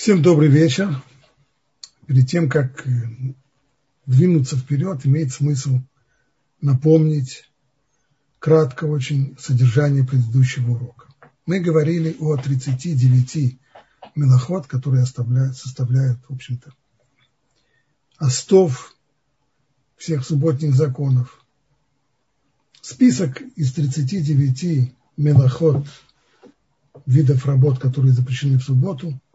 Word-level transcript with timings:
Всем 0.00 0.22
добрый 0.22 0.48
вечер. 0.48 1.04
Перед 2.06 2.26
тем, 2.26 2.48
как 2.48 2.86
э, 2.86 2.90
двинуться 4.06 4.56
вперед, 4.56 5.04
имеет 5.04 5.30
смысл 5.30 5.80
напомнить 6.62 7.44
кратко 8.38 8.86
очень 8.86 9.36
содержание 9.38 10.02
предыдущего 10.02 10.70
урока. 10.70 11.06
Мы 11.44 11.60
говорили 11.60 12.16
о 12.18 12.38
39 12.38 13.58
мелоход, 14.14 14.66
которые 14.66 15.04
составляют, 15.04 15.58
составляют 15.58 16.18
в 16.26 16.32
общем-то, 16.32 16.72
остов 18.18 18.96
всех 19.98 20.24
субботних 20.24 20.74
законов. 20.74 21.44
Список 22.80 23.42
из 23.54 23.74
39 23.74 24.94
мелоход 25.18 25.86
видов 27.04 27.44
работ, 27.44 27.78
которые 27.78 28.14
запрещены 28.14 28.58
в 28.58 28.62
субботу– 28.62 29.20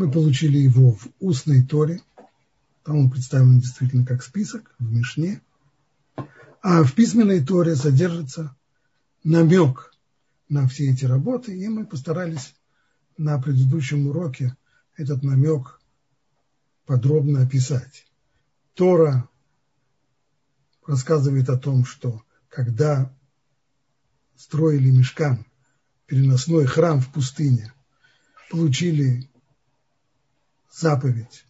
мы 0.00 0.10
получили 0.10 0.56
его 0.56 0.92
в 0.92 1.08
устной 1.20 1.62
Торе. 1.62 2.00
Там 2.84 2.96
он 2.96 3.10
представлен 3.10 3.60
действительно 3.60 4.06
как 4.06 4.22
список 4.22 4.74
в 4.78 4.90
Мишне. 4.90 5.42
А 6.62 6.82
в 6.84 6.94
письменной 6.94 7.44
Торе 7.44 7.76
содержится 7.76 8.56
намек 9.24 9.92
на 10.48 10.66
все 10.66 10.90
эти 10.90 11.04
работы, 11.04 11.54
и 11.54 11.68
мы 11.68 11.84
постарались 11.84 12.54
на 13.18 13.38
предыдущем 13.38 14.06
уроке 14.06 14.56
этот 14.96 15.22
намек 15.22 15.78
подробно 16.86 17.42
описать. 17.42 18.06
Тора 18.72 19.28
рассказывает 20.86 21.50
о 21.50 21.58
том, 21.58 21.84
что 21.84 22.22
когда 22.48 23.14
строили 24.34 24.90
мешкам, 24.90 25.44
переносной 26.06 26.64
храм 26.64 27.02
в 27.02 27.12
пустыне, 27.12 27.74
получили 28.50 29.29
заповедь 30.72 31.44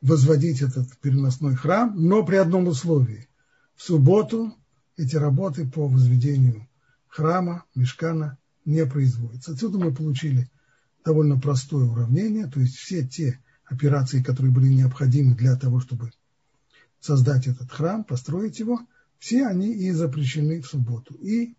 возводить 0.00 0.62
этот 0.62 0.96
переносной 0.98 1.54
храм, 1.54 1.92
но 1.96 2.24
при 2.24 2.36
одном 2.36 2.68
условии. 2.68 3.28
В 3.74 3.82
субботу 3.82 4.54
эти 4.96 5.16
работы 5.16 5.66
по 5.66 5.88
возведению 5.88 6.68
храма, 7.08 7.64
мешкана 7.74 8.38
не 8.64 8.84
производятся. 8.86 9.52
Отсюда 9.52 9.78
мы 9.78 9.94
получили 9.94 10.50
довольно 11.04 11.38
простое 11.38 11.86
уравнение, 11.86 12.46
то 12.46 12.60
есть 12.60 12.76
все 12.76 13.06
те 13.06 13.40
операции, 13.64 14.22
которые 14.22 14.52
были 14.52 14.68
необходимы 14.68 15.34
для 15.34 15.56
того, 15.56 15.80
чтобы 15.80 16.10
создать 17.00 17.46
этот 17.46 17.70
храм, 17.70 18.04
построить 18.04 18.58
его, 18.58 18.80
все 19.18 19.46
они 19.46 19.72
и 19.72 19.90
запрещены 19.92 20.60
в 20.60 20.66
субботу. 20.66 21.14
И 21.14 21.56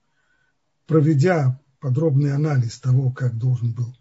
проведя 0.86 1.60
подробный 1.80 2.34
анализ 2.34 2.80
того, 2.80 3.12
как 3.12 3.38
должен 3.38 3.74
был 3.74 3.96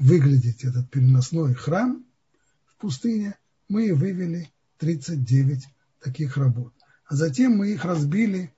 выглядеть 0.00 0.64
этот 0.64 0.90
переносной 0.90 1.54
храм 1.54 2.04
в 2.66 2.76
пустыне, 2.80 3.36
мы 3.68 3.94
вывели 3.94 4.50
39 4.78 5.68
таких 6.00 6.36
работ. 6.36 6.72
А 7.04 7.14
затем 7.14 7.56
мы 7.56 7.68
их 7.72 7.84
разбили, 7.84 8.52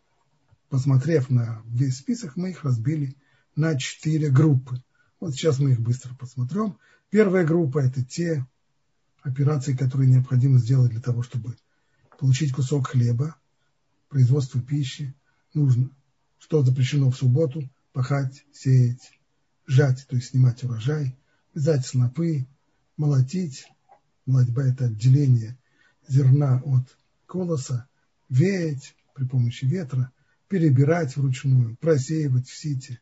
посмотрев 0.69 1.29
на 1.31 1.63
весь 1.67 1.99
список, 1.99 2.37
мы 2.37 2.51
их 2.51 2.65
разбили 2.65 3.17
на 3.57 3.77
четыре 3.77 4.31
группы. 4.31 4.83
Вот 5.21 5.35
сейчас 5.35 5.59
мы 5.59 5.73
их 5.73 5.81
быстро 5.81 6.15
посмотрим. 6.15 6.79
Первая 7.11 7.45
группа– 7.45 7.79
это 7.81 8.05
те 8.05 8.47
операции, 9.23 9.75
которые 9.75 10.09
необходимо 10.09 10.59
сделать 10.59 10.93
для 10.93 11.01
того, 11.01 11.23
чтобы 11.23 11.57
получить 12.19 12.53
кусок 12.53 12.89
хлеба, 12.89 13.37
производство 14.09 14.61
пищи. 14.61 15.13
Нужно, 15.55 15.91
что 16.39 16.63
запрещено 16.63 17.11
в 17.11 17.17
субботу, 17.17 17.69
пахать, 17.93 18.45
сеять, 18.53 19.13
жать, 19.67 20.07
то 20.09 20.17
есть 20.17 20.31
снимать 20.31 20.63
урожай, 20.63 21.17
вязать 21.55 21.87
снопы, 21.87 22.47
молотить, 22.97 23.67
молотьба– 24.27 24.65
это 24.65 24.87
отделение 24.87 25.57
зерна 26.09 26.61
от 26.65 26.97
колоса, 27.27 27.89
веять 28.29 28.95
при 29.15 29.25
помощи 29.25 29.65
ветра, 29.65 30.13
перебирать 30.49 31.17
вручную, 31.17 31.77
просеивать 31.77 32.49
в 32.49 32.57
сите, 32.57 33.01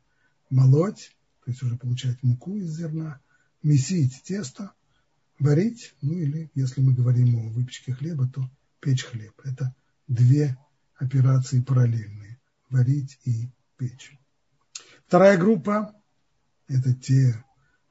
молоть, 0.50 1.16
то 1.44 1.50
есть 1.50 1.62
уже 1.62 1.76
получать 1.76 2.22
муку 2.22 2.56
из 2.56 2.76
зерна, 2.76 3.20
месить 3.62 4.22
тесто, 4.24 4.72
варить, 5.38 5.94
ну 6.00 6.14
или, 6.14 6.50
если 6.54 6.80
мы 6.80 6.94
говорим 6.94 7.36
о 7.36 7.50
выпечке 7.50 7.92
хлеба, 7.92 8.28
то 8.28 8.48
печь 8.80 9.04
хлеб. 9.04 9.34
Это 9.44 9.74
две 10.06 10.56
операции 10.96 11.60
параллельные– 11.60 12.38
варить 12.70 13.18
и 13.24 13.48
печь. 13.76 14.16
Вторая 15.06 15.38
группа– 15.38 15.94
это 16.68 16.94
те 16.94 17.42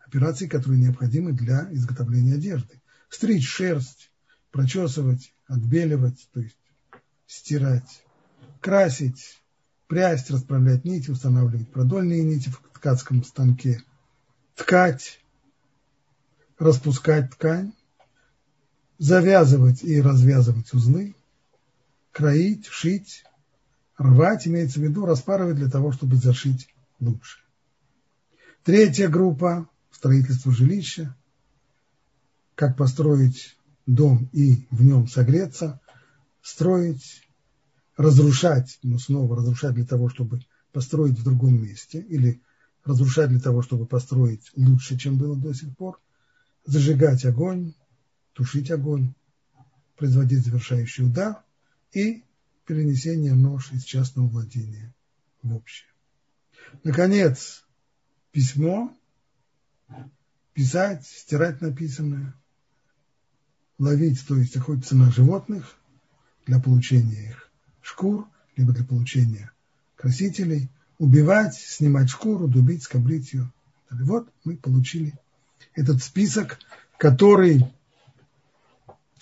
операции, 0.10 0.48
которые 0.48 0.82
необходимы 0.82 1.32
для 1.34 1.72
изготовления 1.72 2.34
одежды. 2.34 2.82
Стричь 3.10 3.48
шерсть, 3.48 4.12
прочесывать, 4.52 5.34
отбеливать, 5.48 6.28
то 6.34 6.42
есть 6.42 6.58
стирать, 7.28 8.04
красить, 8.60 9.40
прясть, 9.88 10.32
расправлять 10.32 10.84
нити, 10.84 11.12
устанавливать 11.12 11.70
продольные 11.72 12.24
нити 12.24 12.50
в 12.50 12.62
ткацком 12.74 13.24
станке, 13.24 13.84
ткать, 14.56 15.22
распускать 16.58 17.32
ткань, 17.32 17.74
завязывать 18.98 19.84
и 19.84 20.02
развязывать 20.02 20.74
узлы, 20.74 21.16
кроить, 22.12 22.66
шить, 22.66 23.24
рвать, 23.98 24.48
имеется 24.48 24.80
в 24.80 24.84
виду 24.84 25.06
распарывать 25.06 25.56
для 25.56 25.70
того, 25.70 25.92
чтобы 25.92 26.16
зашить 26.16 26.68
лучше. 27.00 27.40
Третья 28.64 29.08
группа 29.08 29.70
строительство 30.00 30.54
жилища, 30.54 31.14
как 32.56 32.78
построить 32.78 33.58
дом 33.86 34.30
и 34.32 34.66
в 34.72 34.82
нем 34.82 35.10
согреться, 35.10 35.82
строить, 36.42 37.28
разрушать, 37.98 38.80
но 38.82 38.98
снова 38.98 39.36
разрушать 39.36 39.76
для 39.76 39.86
того, 39.86 40.08
чтобы 40.08 40.40
построить 40.72 41.20
в 41.20 41.24
другом 41.26 41.62
месте, 41.62 42.00
или 42.00 42.42
разрушать 42.86 43.28
для 43.30 43.42
того, 43.42 43.62
чтобы 43.62 43.86
построить 43.86 44.50
лучше, 44.56 44.98
чем 44.98 45.18
было 45.18 45.36
до 45.36 45.54
сих 45.54 45.76
пор, 45.76 46.00
зажигать 46.66 47.26
огонь, 47.26 47.74
тушить 48.32 48.72
огонь, 48.72 49.14
производить 49.98 50.46
завершающий 50.46 51.08
удар 51.08 51.44
и 51.92 52.24
перенесение 52.66 53.34
нож 53.34 53.74
из 53.74 53.84
частного 53.84 54.30
владения 54.30 54.94
в 55.44 55.54
общее. 55.54 55.90
Наконец, 56.86 57.66
письмо 58.32 58.96
писать, 60.54 61.06
стирать 61.06 61.62
написанное, 61.62 62.34
ловить, 63.78 64.26
то 64.28 64.36
есть 64.36 64.56
охотиться 64.56 64.96
на 64.96 65.12
животных 65.12 65.76
для 66.46 66.60
получения 66.60 67.30
их 67.30 67.50
шкур, 67.82 68.28
либо 68.56 68.74
для 68.74 68.84
получения 68.84 69.52
красителей, 69.96 70.70
убивать, 70.98 71.56
снимать 71.56 72.10
шкуру, 72.10 72.48
дубить, 72.48 72.84
скоблить 72.84 73.34
ее. 73.34 73.52
Вот 73.90 74.32
мы 74.44 74.58
получили 74.58 75.14
этот 75.74 76.04
список, 76.04 76.60
который, 76.98 77.66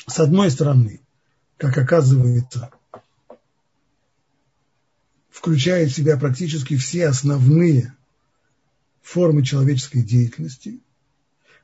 с 0.07 0.19
одной 0.19 0.51
стороны, 0.51 1.01
как 1.57 1.77
оказывается, 1.77 2.71
включает 5.29 5.91
в 5.91 5.95
себя 5.95 6.17
практически 6.17 6.75
все 6.77 7.07
основные 7.07 7.95
формы 9.07 9.41
человеческой 9.41 10.03
деятельности. 10.03 10.81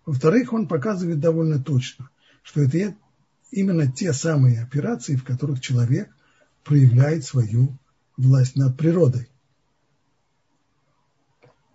Во-вторых, 0.05 0.53
он 0.53 0.65
показывает 0.65 1.19
довольно 1.19 1.61
точно, 1.61 2.09
что 2.41 2.61
это 2.61 2.95
именно 3.51 3.91
те 3.91 4.13
самые 4.13 4.61
операции, 4.61 5.17
в 5.17 5.25
которых 5.25 5.59
человек 5.59 6.09
проявляет 6.63 7.25
свою 7.25 7.77
власть 8.15 8.55
над 8.55 8.77
природой. 8.77 9.27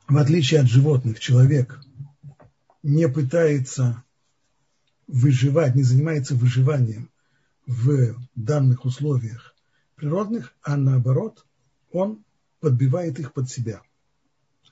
В 0.09 0.17
отличие 0.17 0.61
от 0.61 0.69
животных, 0.69 1.21
человек 1.21 1.79
не 2.83 3.07
пытается 3.07 4.03
выживать, 5.07 5.75
не 5.75 5.83
занимается 5.83 6.35
выживанием 6.35 7.11
в 7.67 8.17
данных 8.35 8.87
условиях 8.87 9.55
природных, 9.97 10.55
а 10.63 10.79
наоборот, 10.79 11.45
он 11.93 12.25
подбивает 12.61 13.19
их 13.21 13.35
под 13.35 13.51
себя 13.51 13.83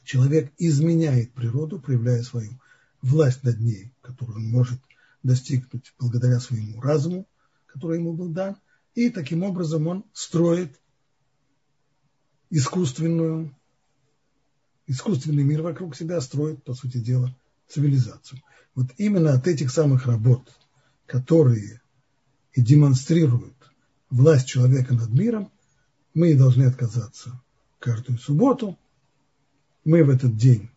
человек 0.06 0.53
изменяет 0.56 1.32
природу, 1.32 1.81
проявляя 1.81 2.23
свою 2.23 2.53
власть 3.03 3.43
над 3.43 3.61
ней, 3.61 3.93
которую 4.00 4.38
он 4.38 4.49
может 4.49 4.81
достигнуть 5.23 5.93
благодаря 5.99 6.41
своему 6.41 6.81
разуму, 6.81 7.26
который 7.67 7.99
ему 7.99 8.14
был 8.14 8.29
дан, 8.29 8.56
и 8.94 9.11
таким 9.11 9.43
образом 9.43 9.87
он 9.88 10.05
строит 10.12 10.81
искусственную, 12.49 13.55
искусственный 14.87 15.43
мир 15.43 15.62
вокруг 15.62 15.97
себя, 15.97 16.20
строит, 16.20 16.62
по 16.62 16.73
сути 16.73 16.99
дела, 16.99 17.37
цивилизацию. 17.69 18.41
Вот 18.75 18.87
именно 18.97 19.35
от 19.35 19.47
этих 19.49 19.73
самых 19.73 20.06
работ, 20.06 20.49
которые 21.06 21.82
и 22.52 22.62
демонстрируют 22.62 23.56
власть 24.09 24.47
человека 24.47 24.94
над 24.94 25.11
миром, 25.11 25.50
мы 26.14 26.31
и 26.31 26.37
должны 26.37 26.62
отказаться 26.62 27.43
каждую 27.81 28.19
субботу– 28.19 28.79
мы 29.87 30.03
в 30.03 30.11
этот 30.11 30.37
день 30.37 30.69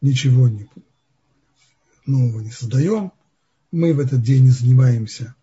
ничего 0.00 0.48
не 0.48 0.68
нового 2.06 2.40
не 2.40 2.50
создаем, 2.50 3.12
мы 3.70 3.94
в 3.94 4.00
этот 4.00 4.20
день 4.20 4.42
не 4.42 4.50
занимаемся 4.50 5.36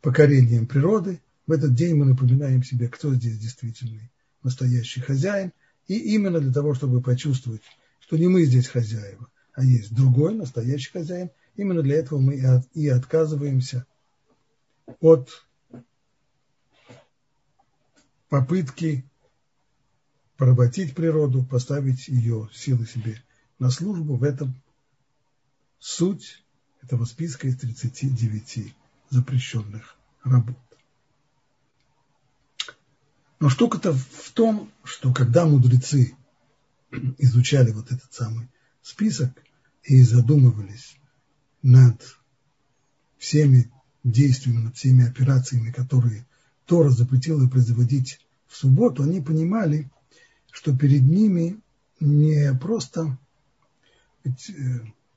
покорением 0.00 0.66
природы, 0.66 1.20
в 1.46 1.52
этот 1.52 1.74
день 1.74 1.96
мы 1.96 2.06
напоминаем 2.06 2.64
себе, 2.64 2.88
кто 2.88 3.14
здесь 3.14 3.38
действительный 3.38 4.10
настоящий 4.42 5.02
хозяин, 5.02 5.52
и 5.86 5.98
именно 6.14 6.40
для 6.40 6.50
того, 6.50 6.72
чтобы 6.72 7.02
почувствовать, 7.02 7.60
что 8.00 8.16
не 8.16 8.26
мы 8.26 8.44
здесь 8.44 8.68
хозяева, 8.68 9.28
а 9.52 9.62
есть 9.62 9.94
другой 9.94 10.34
настоящий 10.34 10.90
хозяин, 10.90 11.28
именно 11.56 11.82
для 11.82 11.96
этого 11.96 12.20
мы 12.20 12.62
и 12.72 12.88
отказываемся 12.88 13.84
от 15.00 15.44
попытки 18.30 19.04
поработить 20.36 20.94
природу, 20.94 21.44
поставить 21.44 22.08
ее 22.08 22.48
силы 22.52 22.86
себе 22.86 23.22
на 23.58 23.70
службу. 23.70 24.16
В 24.16 24.24
этом 24.24 24.54
суть 25.78 26.42
этого 26.82 27.04
списка 27.04 27.48
из 27.48 27.56
39 27.58 28.74
запрещенных 29.10 29.96
работ. 30.22 30.56
Но 33.40 33.48
штука-то 33.48 33.92
в 33.92 34.30
том, 34.32 34.70
что 34.84 35.12
когда 35.12 35.44
мудрецы 35.44 36.16
изучали 37.18 37.72
вот 37.72 37.90
этот 37.90 38.12
самый 38.12 38.48
список 38.82 39.30
и 39.82 40.02
задумывались 40.02 40.96
над 41.62 42.00
всеми 43.18 43.70
действиями, 44.02 44.64
над 44.64 44.76
всеми 44.76 45.06
операциями, 45.06 45.72
которые 45.72 46.26
Тора 46.66 46.90
запретила 46.90 47.48
производить 47.48 48.20
в 48.46 48.56
субботу, 48.56 49.02
они 49.02 49.20
понимали, 49.20 49.90
что 50.54 50.74
перед 50.74 51.02
ними 51.02 51.58
не 51.98 52.54
просто 52.54 53.18
э, 54.24 54.30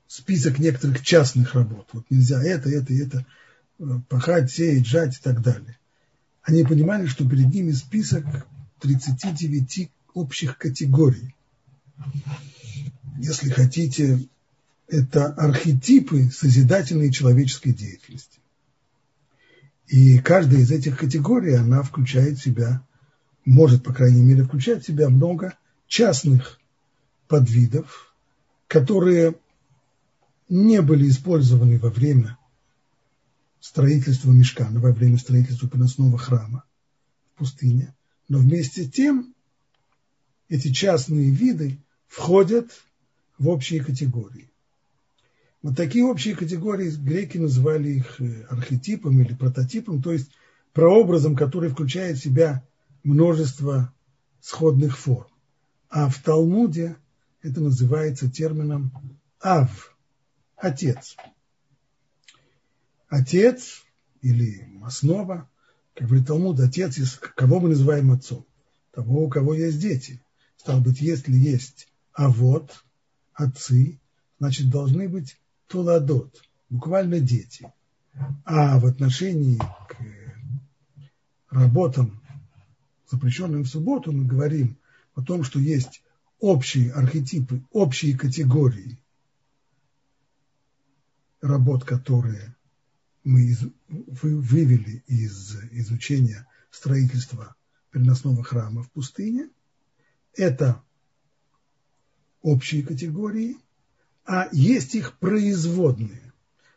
список 0.08 0.58
некоторых 0.58 1.02
частных 1.02 1.54
работ. 1.54 1.88
Вот 1.92 2.04
нельзя 2.10 2.42
это, 2.42 2.68
это, 2.68 2.92
это 2.92 3.24
э, 3.78 3.84
пахать, 4.08 4.50
сеять, 4.50 4.86
жать 4.86 5.16
и 5.16 5.20
так 5.22 5.40
далее. 5.40 5.78
Они 6.42 6.64
понимали, 6.64 7.06
что 7.06 7.28
перед 7.28 7.54
ними 7.54 7.70
список 7.70 8.24
39 8.80 9.90
общих 10.14 10.58
категорий. 10.58 11.36
Если 13.18 13.50
хотите, 13.50 14.26
это 14.88 15.26
архетипы 15.26 16.30
созидательной 16.30 17.12
человеческой 17.12 17.72
деятельности. 17.72 18.40
И 19.86 20.18
каждая 20.18 20.60
из 20.60 20.72
этих 20.72 20.98
категорий, 20.98 21.54
она 21.54 21.82
включает 21.82 22.38
в 22.38 22.42
себя 22.42 22.82
может, 23.48 23.82
по 23.82 23.94
крайней 23.94 24.22
мере, 24.22 24.44
включать 24.44 24.82
в 24.82 24.86
себя 24.86 25.08
много 25.08 25.56
частных 25.86 26.60
подвидов, 27.28 28.14
которые 28.66 29.36
не 30.50 30.82
были 30.82 31.08
использованы 31.08 31.78
во 31.78 31.88
время 31.88 32.36
строительства 33.60 34.32
мешкана, 34.32 34.80
во 34.80 34.92
время 34.92 35.16
строительства 35.16 35.66
переносного 35.66 36.18
храма 36.18 36.64
в 37.34 37.38
пустыне. 37.38 37.94
Но 38.28 38.38
вместе 38.38 38.84
с 38.84 38.90
тем 38.90 39.34
эти 40.50 40.70
частные 40.70 41.30
виды 41.30 41.78
входят 42.06 42.70
в 43.38 43.48
общие 43.48 43.82
категории. 43.82 44.50
Вот 45.62 45.74
такие 45.74 46.04
общие 46.04 46.36
категории 46.36 46.90
греки 46.90 47.38
называли 47.38 47.92
их 47.92 48.20
э, 48.20 48.42
архетипом 48.50 49.22
или 49.22 49.32
прототипом, 49.32 50.02
то 50.02 50.12
есть 50.12 50.30
прообразом, 50.74 51.34
который 51.34 51.70
включает 51.70 52.18
в 52.18 52.22
себя 52.22 52.62
множество 53.02 53.92
сходных 54.40 54.98
форм. 54.98 55.26
А 55.88 56.08
в 56.08 56.22
Талмуде 56.22 56.96
это 57.42 57.60
называется 57.60 58.30
термином 58.30 58.92
ав, 59.40 59.96
отец. 60.56 61.16
Отец 63.08 63.84
или 64.20 64.80
основа, 64.82 65.48
как 65.94 66.08
говорит 66.08 66.26
Талмуд, 66.26 66.60
отец, 66.60 66.98
из 66.98 67.14
кого 67.16 67.60
мы 67.60 67.70
называем 67.70 68.12
отцом? 68.12 68.44
Того, 68.92 69.24
у 69.24 69.28
кого 69.28 69.54
есть 69.54 69.78
дети. 69.78 70.20
Стало 70.56 70.80
быть, 70.80 71.00
если 71.00 71.32
есть 71.32 71.88
а 72.18 72.30
вот 72.30 72.84
отцы, 73.32 74.00
значит, 74.40 74.70
должны 74.70 75.08
быть 75.08 75.38
туладот, 75.68 76.42
буквально 76.68 77.20
дети. 77.20 77.72
А 78.44 78.80
в 78.80 78.86
отношении 78.86 79.56
к 79.88 79.96
работам 81.48 82.17
запрещенным 83.10 83.64
в 83.64 83.68
субботу, 83.68 84.12
мы 84.12 84.24
говорим 84.24 84.78
о 85.14 85.22
том, 85.22 85.44
что 85.44 85.58
есть 85.58 86.02
общие 86.40 86.92
архетипы, 86.92 87.62
общие 87.72 88.16
категории 88.16 88.98
работ, 91.40 91.84
которые 91.84 92.54
мы 93.24 93.42
из, 93.42 93.62
вы, 93.88 94.40
вывели 94.40 95.02
из 95.06 95.56
изучения 95.72 96.46
строительства 96.70 97.56
переносного 97.90 98.42
храма 98.44 98.82
в 98.82 98.90
пустыне. 98.90 99.50
Это 100.34 100.82
общие 102.42 102.82
категории, 102.82 103.58
а 104.24 104.48
есть 104.52 104.94
их 104.94 105.18
производные, 105.18 106.32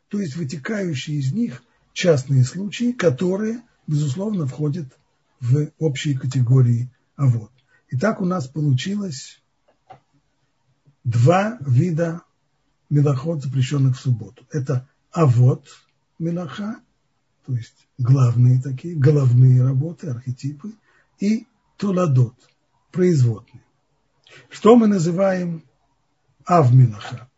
то 0.08 0.20
есть 0.20 0.36
вытекающие 0.36 1.18
из 1.18 1.32
них 1.32 1.64
частные 1.94 2.44
случаи, 2.44 2.92
которые, 2.92 3.62
безусловно, 3.88 4.48
входят 4.48 4.98
в 5.42 5.72
общие 5.80 6.18
категории 6.18 6.90
авод. 7.16 7.52
Итак, 7.90 8.22
у 8.22 8.26
нас 8.26 8.48
получилось 8.48 9.42
два 11.04 11.58
вида 11.62 12.22
мелоход, 12.90 13.44
запрещенных 13.44 13.98
в 13.98 14.00
субботу. 14.00 14.46
Это 14.52 14.88
авод 15.12 15.68
мелаха, 16.20 16.80
то 17.46 17.54
есть 17.54 17.88
главные 17.98 18.62
такие, 18.62 18.96
головные 18.96 19.64
работы, 19.64 20.10
архетипы, 20.10 20.72
и 21.20 21.48
туладот, 21.78 22.36
производные. 22.92 23.64
Что 24.50 24.76
мы 24.76 24.88
называем 24.88 25.64
авмилаха? 26.46 27.30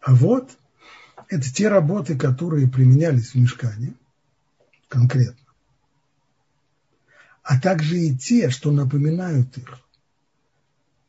А 0.00 0.14
вот 0.14 0.56
это 1.28 1.52
те 1.52 1.68
работы, 1.68 2.16
которые 2.18 2.68
применялись 2.68 3.30
в 3.30 3.34
мешкане 3.36 3.94
конкретно 4.88 5.49
а 7.50 7.60
также 7.60 7.98
и 7.98 8.16
те, 8.16 8.48
что 8.48 8.70
напоминают 8.70 9.58
их 9.58 9.80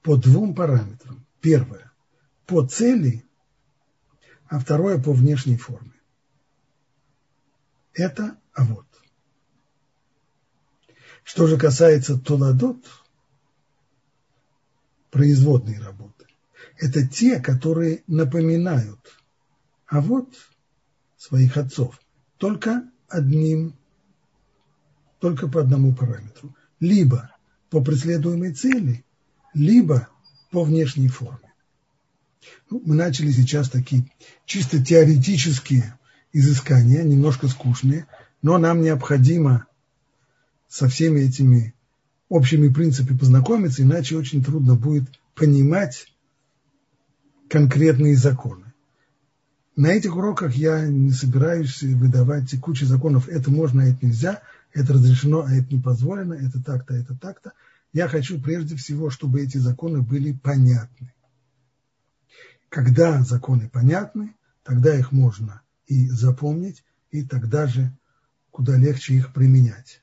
по 0.01 0.17
двум 0.17 0.55
параметрам. 0.55 1.23
Первое– 1.39 1.91
по 2.47 2.65
цели, 2.65 3.23
а 4.47 4.57
второе– 4.57 4.99
по 5.03 5.13
внешней 5.13 5.57
форме. 5.57 5.93
Это 7.93 8.39
а 8.53 8.65
вот. 8.65 8.87
Что 11.23 11.45
же 11.45 11.59
касается 11.59 12.17
толадот, 12.17 12.83
производные 15.11 15.79
работы, 15.79 16.25
это 16.79 17.07
те, 17.07 17.39
которые 17.39 18.03
напоминают 18.07 19.15
а 19.85 20.01
вот 20.01 20.33
своих 21.17 21.55
отцов 21.57 22.01
только 22.39 22.89
одним 23.07 23.77
только 25.21 25.47
по 25.47 25.61
одному 25.61 25.93
параметру. 25.93 26.53
Либо 26.81 27.29
по 27.69 27.81
преследуемой 27.81 28.53
цели, 28.53 29.05
либо 29.53 30.09
по 30.49 30.63
внешней 30.63 31.07
форме. 31.07 31.53
Ну, 32.69 32.81
мы 32.85 32.95
начали 32.95 33.31
сейчас 33.31 33.69
такие 33.69 34.11
чисто 34.45 34.83
теоретические 34.83 35.97
изыскания, 36.33 37.03
немножко 37.03 37.47
скучные, 37.47 38.07
но 38.41 38.57
нам 38.57 38.81
необходимо 38.81 39.67
со 40.67 40.89
всеми 40.89 41.21
этими 41.21 41.75
общими 42.27 42.69
принципами 42.69 43.17
познакомиться, 43.17 43.83
иначе 43.83 44.17
очень 44.17 44.43
трудно 44.43 44.75
будет 44.75 45.03
понимать 45.35 46.07
конкретные 47.47 48.15
законы. 48.15 48.73
На 49.75 49.87
этих 49.87 50.15
уроках 50.15 50.55
я 50.55 50.87
не 50.87 51.11
собираюсь 51.11 51.83
выдавать 51.83 52.59
кучу 52.59 52.85
законов, 52.85 53.29
это 53.29 53.51
можно, 53.51 53.83
а 53.83 53.85
это 53.85 54.03
нельзя– 54.03 54.41
это 54.73 54.93
разрешено, 54.93 55.43
а 55.45 55.51
это 55.51 55.73
не 55.73 55.81
позволено, 55.81 56.33
это 56.33 56.61
так-то, 56.63 56.93
это 56.93 57.15
так-то. 57.17 57.53
Я 57.93 58.07
хочу 58.07 58.41
прежде 58.41 58.75
всего, 58.75 59.09
чтобы 59.09 59.41
эти 59.41 59.57
законы 59.57 60.01
были 60.01 60.31
понятны. 60.31 61.13
Когда 62.69 63.21
законы 63.21 63.69
понятны, 63.69 64.35
тогда 64.63 64.95
их 64.97 65.11
можно 65.11 65.61
и 65.87 66.07
запомнить, 66.07 66.83
и 67.09 67.23
тогда 67.23 67.67
же 67.67 67.91
куда 68.49 68.77
легче 68.77 69.15
их 69.15 69.33
применять. 69.33 70.01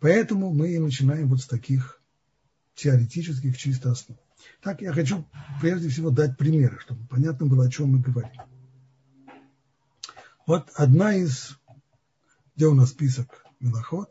Поэтому 0.00 0.52
мы 0.52 0.72
и 0.72 0.78
начинаем 0.78 1.28
вот 1.28 1.40
с 1.40 1.46
таких 1.46 2.00
теоретических 2.74 3.56
чисто 3.56 3.92
основ. 3.92 4.18
Так 4.60 4.80
я 4.82 4.92
хочу 4.92 5.24
прежде 5.60 5.88
всего 5.88 6.10
дать 6.10 6.36
примеры, 6.36 6.80
чтобы 6.80 7.06
понятно 7.06 7.46
было, 7.46 7.66
о 7.66 7.70
чем 7.70 7.90
мы 7.90 8.00
говорим. 8.00 8.40
Вот 10.46 10.70
одна 10.74 11.14
из, 11.14 11.56
где 12.56 12.66
у 12.66 12.74
нас 12.74 12.90
список 12.90 13.44
Мелоход. 13.62 14.10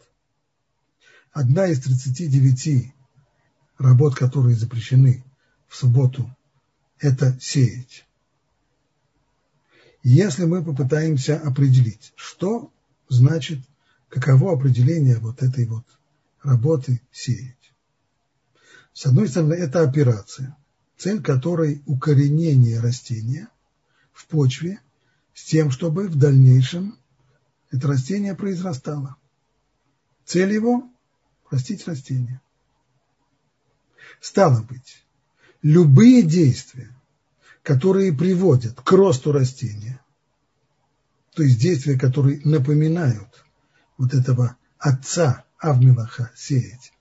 Одна 1.31 1.67
из 1.67 1.81
39 1.81 2.93
работ, 3.77 4.15
которые 4.15 4.55
запрещены 4.55 5.24
в 5.67 5.75
субботу, 5.75 6.36
это 7.00 7.38
сеять. 7.39 8.05
если 10.03 10.46
мы 10.46 10.63
попытаемся 10.63 11.39
определить, 11.39 12.13
что 12.15 12.72
значит, 13.08 13.60
каково 14.10 14.53
определение 14.53 15.20
вот 15.20 15.43
этой 15.43 15.65
вот 15.65 15.86
работы 16.43 17.01
сеять. 17.12 17.55
С 18.93 19.05
одной 19.05 19.27
стороны, 19.27 19.53
это 19.53 19.84
операция, 19.84 20.55
цель 20.98 21.22
которой 21.22 21.81
укоренение 21.86 22.79
растения 22.79 23.48
в 24.12 24.27
почве 24.27 24.79
с 25.34 25.43
тем, 25.46 25.72
чтобы 25.72 26.08
в 26.08 26.17
дальнейшем 26.17 26.98
это 27.70 27.88
растение 27.88 28.36
произрастало. 28.36 29.15
Цель 30.25 30.54
его– 30.54 30.90
растить 31.51 31.88
растение. 31.88 32.42
Стало 34.20 34.62
быть, 34.62 35.04
любые 35.62 36.24
действия, 36.24 36.94
которые 37.63 38.13
приводят 38.13 38.80
к 38.82 38.92
росту 38.92 39.32
растения, 39.32 40.00
то 41.34 41.44
есть 41.44 41.60
действия, 41.60 41.98
которые 41.98 42.42
напоминают 42.44 43.46
вот 43.98 44.13
этого 44.13 44.58
отца 44.78 45.46
Авмилаха 45.60 46.32
сеять, 46.36 46.94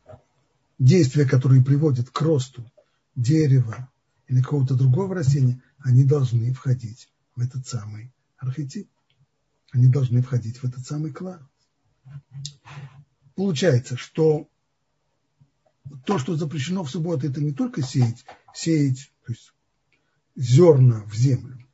действия, 0.79 1.25
которые 1.25 1.65
приводят 1.65 2.11
к 2.11 2.21
росту 2.21 2.71
дерева 3.17 3.89
или 4.29 4.41
какого-то 4.41 4.75
другого 4.75 5.15
растения, 5.15 5.63
они 5.79 6.05
должны 6.05 6.53
входить 6.53 7.09
в 7.37 7.41
этот 7.41 7.67
самый 7.67 8.13
архетип. 8.39 8.89
Они 9.73 9.87
должны 9.87 10.23
входить 10.23 10.59
в 10.59 10.65
этот 10.65 10.85
самый 10.85 11.13
класс. 11.13 11.41
Получается, 13.41 13.97
что 13.97 14.51
то, 16.05 16.19
что 16.19 16.37
запрещено 16.37 16.85
в 16.85 16.91
субботу, 16.91 17.27
это 17.27 17.41
не 17.41 17.55
только 17.55 17.81
сеять, 17.81 18.27
сеять 18.53 19.11
то 19.25 19.33
есть 19.33 19.55
зерна 20.37 21.05
в 21.05 21.15
землю, 21.15 21.67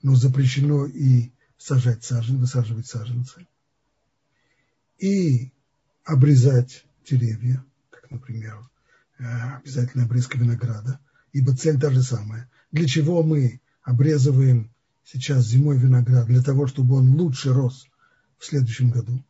но 0.00 0.14
запрещено 0.14 0.86
и 0.86 1.30
сажать 1.58 2.04
саженцы, 2.04 2.40
высаживать 2.40 2.86
саженцы, 2.86 3.46
и 4.96 5.52
обрезать 6.04 6.86
деревья, 7.06 7.62
как, 7.90 8.10
например, 8.10 8.58
э, 9.18 9.24
обязательно 9.58 10.04
обрезка 10.04 10.38
винограда, 10.38 11.00
ибо 11.34 11.54
цель 11.54 11.78
та 11.78 11.90
же 11.90 12.02
самая. 12.02 12.50
Для 12.72 12.88
чего 12.88 13.22
мы 13.22 13.60
обрезываем 13.82 14.72
сейчас 15.04 15.44
зимой 15.44 15.76
виноград? 15.76 16.28
Для 16.28 16.42
того, 16.42 16.66
чтобы 16.66 16.94
он 16.94 17.14
лучше 17.14 17.52
рос 17.52 17.86
в 18.38 18.46
следующем 18.46 18.88
году. 18.88 19.22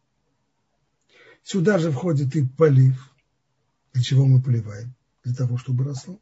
Сюда 1.49 1.79
же 1.79 1.91
входит 1.91 2.37
и 2.37 2.45
полив. 2.45 3.11
Для 3.95 4.03
чего 4.03 4.27
мы 4.27 4.43
поливаем? 4.43 4.95
Для 5.25 5.35
того, 5.35 5.57
чтобы 5.57 5.83
росло. 5.83 6.21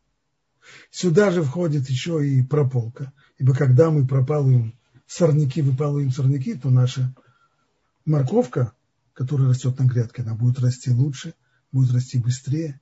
Сюда 0.92 1.32
же 1.32 1.42
входит 1.42 1.90
еще 1.90 2.24
и 2.24 2.44
прополка. 2.44 3.12
Ибо 3.36 3.52
когда 3.52 3.90
мы 3.90 4.06
пропалываем 4.06 4.78
сорняки, 5.08 5.62
выпалываем 5.62 6.12
сорняки, 6.12 6.54
то 6.54 6.70
наша 6.70 7.12
морковка, 8.04 8.72
которая 9.14 9.48
растет 9.48 9.76
на 9.80 9.86
грядке, 9.86 10.22
она 10.22 10.36
будет 10.36 10.60
расти 10.60 10.92
лучше, 10.92 11.34
будет 11.72 11.92
расти 11.92 12.18
быстрее. 12.18 12.80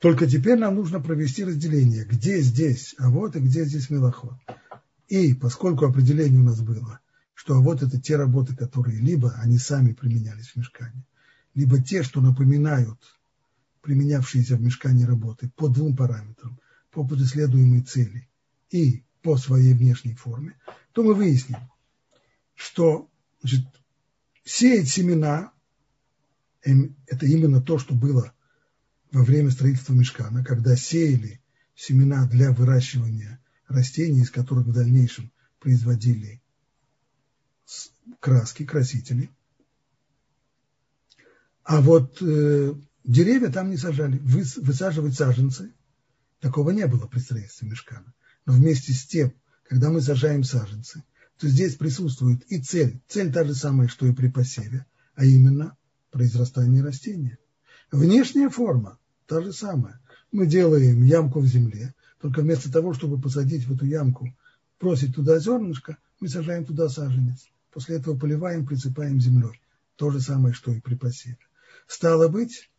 Только 0.00 0.26
теперь 0.26 0.58
нам 0.58 0.74
нужно 0.74 0.98
провести 0.98 1.44
разделение, 1.44 2.06
где 2.06 2.40
здесь 2.40 2.96
а 2.98 3.08
вот 3.08 3.36
и 3.36 3.38
где 3.38 3.64
здесь 3.64 3.88
мелоход. 3.88 4.34
И 5.06 5.32
поскольку 5.34 5.86
определение 5.86 6.40
у 6.40 6.44
нас 6.44 6.60
было, 6.60 6.98
что 7.38 7.62
вот 7.62 7.84
это 7.84 8.00
те 8.00 8.16
работы, 8.16 8.56
которые 8.56 8.98
либо 8.98 9.32
они 9.34 9.58
сами 9.58 9.92
применялись 9.92 10.48
в 10.48 10.56
мешкане, 10.56 11.04
либо 11.54 11.80
те, 11.80 12.02
что 12.02 12.20
напоминают 12.20 12.98
применявшиеся 13.80 14.56
в 14.56 14.60
мешкане 14.60 15.04
работы 15.04 15.48
по 15.54 15.68
двум 15.68 15.94
параметрам, 15.94 16.58
по 16.90 17.06
преследуемой 17.06 17.82
цели 17.82 18.28
и 18.70 19.04
по 19.22 19.36
своей 19.36 19.72
внешней 19.72 20.14
форме, 20.14 20.56
то 20.90 21.04
мы 21.04 21.14
выясним, 21.14 21.58
что 22.56 23.08
значит, 23.40 23.66
сеять 24.42 24.88
семена– 24.88 25.52
это 26.62 27.24
именно 27.24 27.62
то, 27.62 27.78
что 27.78 27.94
было 27.94 28.32
во 29.12 29.22
время 29.22 29.52
строительства 29.52 29.92
мешкана, 29.92 30.42
когда 30.44 30.74
сеяли 30.74 31.40
семена 31.76 32.26
для 32.26 32.50
выращивания 32.50 33.40
растений, 33.68 34.22
из 34.22 34.30
которых 34.32 34.66
в 34.66 34.72
дальнейшем 34.72 35.30
производили 35.60 36.42
краски, 38.20 38.64
красители. 38.64 39.30
А 41.64 41.80
вот 41.80 42.22
э, 42.22 42.74
деревья 43.04 43.50
там 43.50 43.70
не 43.70 43.76
сажали. 43.76 44.18
Вы, 44.18 44.44
высаживать 44.56 45.14
саженцы, 45.14 45.72
такого 46.40 46.70
не 46.70 46.86
было 46.86 47.06
при 47.06 47.18
строительстве 47.18 47.68
мешкана. 47.68 48.14
Но 48.46 48.54
вместе 48.54 48.92
с 48.92 49.06
тем, 49.06 49.34
когда 49.68 49.90
мы 49.90 50.00
сажаем 50.00 50.44
саженцы, 50.44 51.04
то 51.38 51.46
здесь 51.46 51.76
присутствует 51.76 52.42
и 52.50 52.60
цель. 52.60 53.00
Цель 53.06 53.32
та 53.32 53.44
же 53.44 53.54
самая, 53.54 53.88
что 53.88 54.06
и 54.06 54.12
при 54.12 54.28
посеве, 54.28 54.86
а 55.14 55.24
именно 55.24 55.76
произрастание 56.10 56.82
растения. 56.82 57.38
Внешняя 57.92 58.48
форма 58.48 58.98
та 59.26 59.42
же 59.42 59.52
самая. 59.52 60.00
Мы 60.32 60.46
делаем 60.46 61.02
ямку 61.04 61.40
в 61.40 61.46
земле, 61.46 61.94
только 62.20 62.40
вместо 62.40 62.72
того, 62.72 62.94
чтобы 62.94 63.20
посадить 63.20 63.66
в 63.66 63.74
эту 63.74 63.86
ямку, 63.86 64.34
бросить 64.80 65.14
туда 65.14 65.38
зернышко, 65.38 65.98
мы 66.20 66.28
сажаем 66.28 66.64
туда 66.64 66.88
саженец. 66.88 67.46
После 67.78 67.98
этого 67.98 68.18
поливаем, 68.18 68.66
присыпаем 68.66 69.20
землей. 69.20 69.62
То 69.94 70.10
же 70.10 70.20
самое, 70.20 70.52
что 70.52 70.72
и 70.72 70.80
при 70.80 70.96
посеве. 70.96 71.38
Стало 71.86 72.26
быть, 72.26 72.72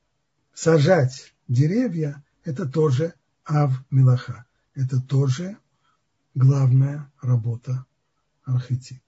сажать 0.54 1.34
деревья– 1.48 2.22
это 2.44 2.68
тоже 2.68 3.14
ав 3.46 3.72
милаха. 3.90 4.46
Это 4.76 5.00
тоже 5.00 5.58
главная 6.36 7.10
работа 7.22 7.86
архетип. 8.44 9.02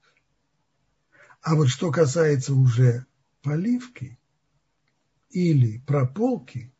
А 1.42 1.56
вот 1.56 1.68
что 1.68 1.92
касается 1.92 2.54
уже 2.54 3.06
поливки 3.42 4.18
или 5.30 5.80
прополки, 5.80 6.74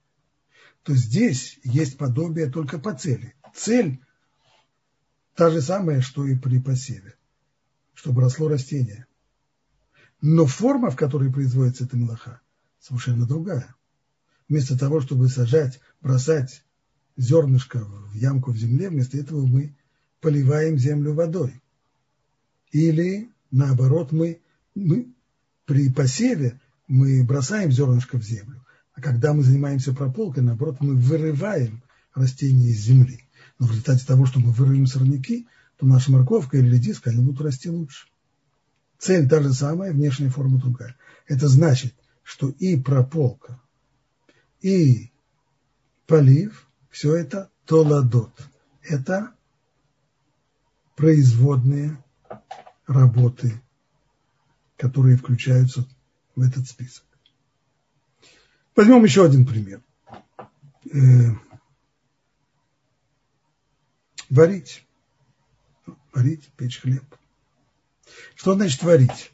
то 0.84 0.96
здесь 0.96 1.60
есть 1.66 1.98
подобие 1.98 2.50
только 2.50 2.80
по 2.80 2.94
цели. 2.94 3.36
Цель 3.54 4.00
та 5.36 5.50
же 5.52 5.62
самая, 5.62 6.00
что 6.00 6.26
и 6.26 6.38
при 6.38 6.62
посеве, 6.62 7.18
чтобы 8.02 8.22
росло 8.22 8.48
растение. 8.48 9.06
Но 10.22 10.48
форма, 10.48 10.90
в 10.90 10.96
которой 10.96 11.32
производится 11.32 11.84
эта 11.84 11.96
мелоха, 11.96 12.42
совершенно 12.80 13.28
другая. 13.28 13.76
Вместо 14.50 14.76
того, 14.76 15.02
чтобы 15.02 15.30
сажать, 15.30 15.80
бросать 16.02 16.64
зернышко 17.16 17.86
в 17.86 18.16
ямку 18.16 18.52
в 18.52 18.58
земле, 18.58 18.90
вместо 18.90 19.20
этого 19.20 19.46
мы 19.46 19.76
поливаем 20.20 20.80
землю 20.80 21.14
водой. 21.14 21.62
Или, 22.72 23.30
наоборот, 23.52 24.12
мы, 24.12 24.42
мы 24.74 25.14
при 25.66 25.92
посеве 25.92 26.60
мы 26.88 27.24
бросаем 27.24 27.72
зернышко 27.72 28.18
в 28.18 28.24
землю, 28.24 28.66
а 28.94 29.02
когда 29.02 29.34
мы 29.34 29.44
занимаемся 29.44 29.94
прополкой, 29.94 30.42
наоборот, 30.42 30.78
мы 30.80 30.96
вырываем 30.96 31.84
растения 32.16 32.70
из 32.70 32.80
земли. 32.80 33.28
Но 33.60 33.68
в 33.68 33.70
результате 33.70 34.08
того, 34.08 34.26
что 34.26 34.40
мы 34.40 34.52
вырываем 34.52 34.88
сорняки, 34.88 35.48
то 35.82 35.88
наша 35.88 36.12
морковка 36.12 36.58
или 36.58 36.76
редиска, 36.76 37.10
они 37.10 37.24
будут 37.24 37.42
расти 37.42 37.68
лучше. 37.68 38.08
Цель 39.00 39.28
та 39.28 39.42
же 39.42 39.52
самая, 39.52 39.92
внешняя 39.92 40.30
форма 40.30 40.60
другая. 40.60 40.96
Это 41.26 41.48
значит, 41.48 41.96
что 42.22 42.50
и 42.50 42.80
прополка, 42.80 43.60
и 44.60 45.12
полив, 46.06 46.68
все 46.92 47.16
это 47.16 47.50
толадот. 47.66 48.32
Это 48.84 49.34
производные 50.96 51.98
работы, 52.86 53.60
которые 54.78 55.18
включаются 55.18 55.88
в 56.36 56.42
этот 56.44 56.68
список. 56.68 57.06
Возьмем 58.76 59.04
еще 59.04 59.26
один 59.26 59.48
пример. 59.48 59.82
Э, 60.94 61.32
варить. 64.30 64.86
Варить, 66.14 66.52
печь 66.58 66.82
хлеб. 66.82 67.04
Что 68.36 68.56
значит 68.56 68.84
варить? 68.84 69.32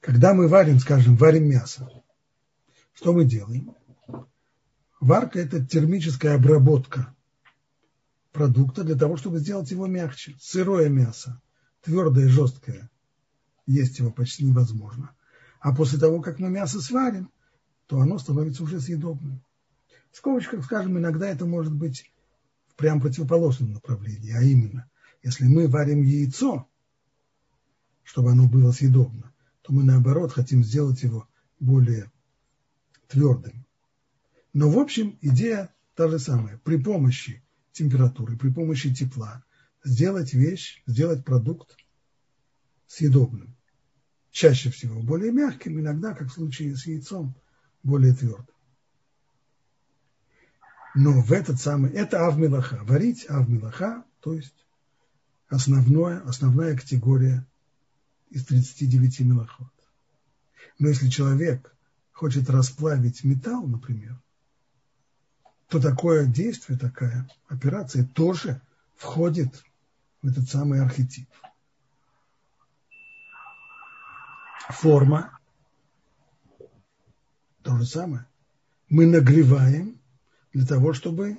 Когда 0.00 0.34
мы 0.34 0.48
варим, 0.48 0.78
скажем, 0.78 1.16
варим 1.16 1.48
мясо, 1.48 1.90
что 2.94 3.12
мы 3.12 3.24
делаем? 3.24 3.74
Варка– 5.00 5.38
это 5.40 5.64
термическая 5.64 6.36
обработка 6.36 7.14
продукта 8.32 8.84
для 8.84 8.94
того, 8.94 9.16
чтобы 9.16 9.38
сделать 9.38 9.70
его 9.70 9.86
мягче. 9.86 10.36
Сырое 10.40 10.88
мясо, 10.88 11.40
твердое, 11.82 12.28
жесткое, 12.28 12.90
есть 13.66 13.98
его 13.98 14.10
почти 14.10 14.44
невозможно. 14.44 15.14
А 15.60 15.74
после 15.74 15.98
того, 15.98 16.20
как 16.20 16.38
мы 16.38 16.48
мясо 16.48 16.80
сварим, 16.80 17.30
то 17.86 18.00
оно 18.00 18.18
становится 18.18 18.62
уже 18.62 18.80
съедобным. 18.80 19.42
В 20.10 20.16
скобочках, 20.16 20.64
скажем, 20.64 20.98
иногда 20.98 21.28
это 21.28 21.46
может 21.46 21.74
быть 21.74 22.10
в 22.68 22.74
прям 22.76 23.00
противоположном 23.00 23.72
направлении, 23.72 24.32
а 24.32 24.42
именно, 24.42 24.90
если 25.22 25.46
мы 25.46 25.68
варим 25.68 26.02
яйцо, 26.02 26.68
чтобы 28.02 28.32
оно 28.32 28.48
было 28.48 28.72
съедобно, 28.72 29.32
то 29.62 29.72
мы 29.72 29.84
наоборот 29.84 30.32
хотим 30.32 30.64
сделать 30.64 31.02
его 31.02 31.28
более 31.60 32.10
твердым. 33.08 33.64
Но 34.52 34.70
в 34.70 34.78
общем 34.78 35.18
идея 35.20 35.72
та 35.94 36.08
же 36.08 36.18
самая. 36.18 36.58
При 36.58 36.76
помощи 36.76 37.42
температуры, 37.72 38.36
при 38.36 38.50
помощи 38.50 38.92
тепла, 38.92 39.44
сделать 39.84 40.34
вещь, 40.34 40.82
сделать 40.86 41.24
продукт 41.24 41.76
съедобным. 42.86 43.56
Чаще 44.30 44.70
всего 44.70 45.00
более 45.00 45.30
мягким, 45.30 45.78
иногда, 45.78 46.14
как 46.14 46.28
в 46.28 46.32
случае 46.32 46.76
с 46.76 46.86
яйцом, 46.86 47.34
более 47.82 48.14
твердым. 48.14 48.46
Но 50.94 51.22
в 51.22 51.32
этот 51.32 51.60
самый, 51.60 51.90
это 51.92 52.26
авмилаха, 52.26 52.80
варить 52.84 53.26
авмилаха, 53.28 54.04
то 54.20 54.34
есть 54.34 54.61
основное, 55.52 56.20
основная 56.20 56.74
категория 56.74 57.46
из 58.30 58.46
39 58.46 59.20
милоход. 59.20 59.68
Но 60.78 60.88
если 60.88 61.10
человек 61.10 61.74
хочет 62.12 62.48
расплавить 62.48 63.22
металл, 63.22 63.66
например, 63.66 64.18
то 65.68 65.78
такое 65.78 66.26
действие, 66.26 66.78
такая 66.78 67.28
операция 67.48 68.04
тоже 68.04 68.62
входит 68.96 69.62
в 70.22 70.28
этот 70.28 70.48
самый 70.48 70.80
архетип. 70.80 71.28
Форма 74.70 75.38
то 77.62 77.76
же 77.76 77.84
самое. 77.84 78.26
Мы 78.88 79.06
нагреваем 79.06 80.00
для 80.54 80.66
того, 80.66 80.94
чтобы 80.94 81.38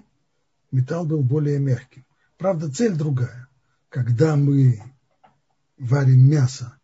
металл 0.72 1.06
был 1.06 1.24
более 1.24 1.58
мягким. 1.58 2.06
Правда, 2.38 2.72
цель 2.72 2.96
другая. 2.96 3.48
Когда 3.94 4.36
мы 4.36 4.82
варим 5.78 6.28
мясо, 6.28 6.76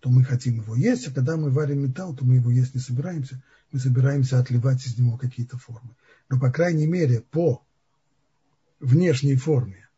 то 0.00 0.10
мы 0.10 0.22
хотим 0.22 0.60
его 0.60 0.76
есть, 0.76 1.08
а 1.08 1.14
когда 1.14 1.38
мы 1.38 1.50
варим 1.50 1.80
металл, 1.80 2.14
то 2.14 2.26
мы 2.26 2.34
его 2.34 2.50
есть 2.50 2.74
не 2.74 2.80
собираемся. 2.82 3.42
Мы 3.72 3.80
собираемся 3.80 4.38
отливать 4.38 4.84
из 4.84 4.98
него 4.98 5.16
какие-то 5.16 5.56
формы. 5.56 5.96
Но, 6.28 6.38
по 6.38 6.52
крайней 6.52 6.86
мере, 6.86 7.22
по 7.22 7.64
внешней 8.80 9.36
форме 9.36 9.88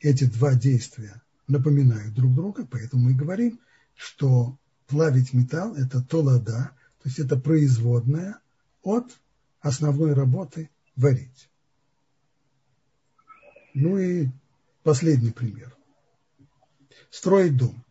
эти 0.00 0.24
два 0.24 0.54
действия 0.54 1.20
напоминают 1.48 2.14
друг 2.14 2.34
друга, 2.34 2.66
поэтому 2.66 3.10
мы 3.10 3.14
говорим, 3.14 3.60
что 3.94 4.58
плавить 4.86 5.34
металл– 5.34 5.74
это 5.76 6.02
толада, 6.02 6.70
то 7.02 7.08
есть 7.10 7.18
это 7.18 7.38
производная 7.38 8.40
от 8.82 9.20
основной 9.60 10.14
работы 10.14 10.70
варить. 10.96 11.50
Ну 13.74 13.98
и 13.98 14.30
последний 14.88 15.32
пример. 15.32 15.76
Строить 17.10 17.58
дом. 17.58 17.84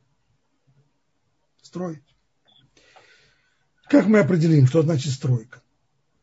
Строить. 1.62 2.02
Как 3.88 4.08
мы 4.08 4.18
определим, 4.18 4.66
что 4.66 4.82
значит 4.82 5.14
стройка? 5.14 5.62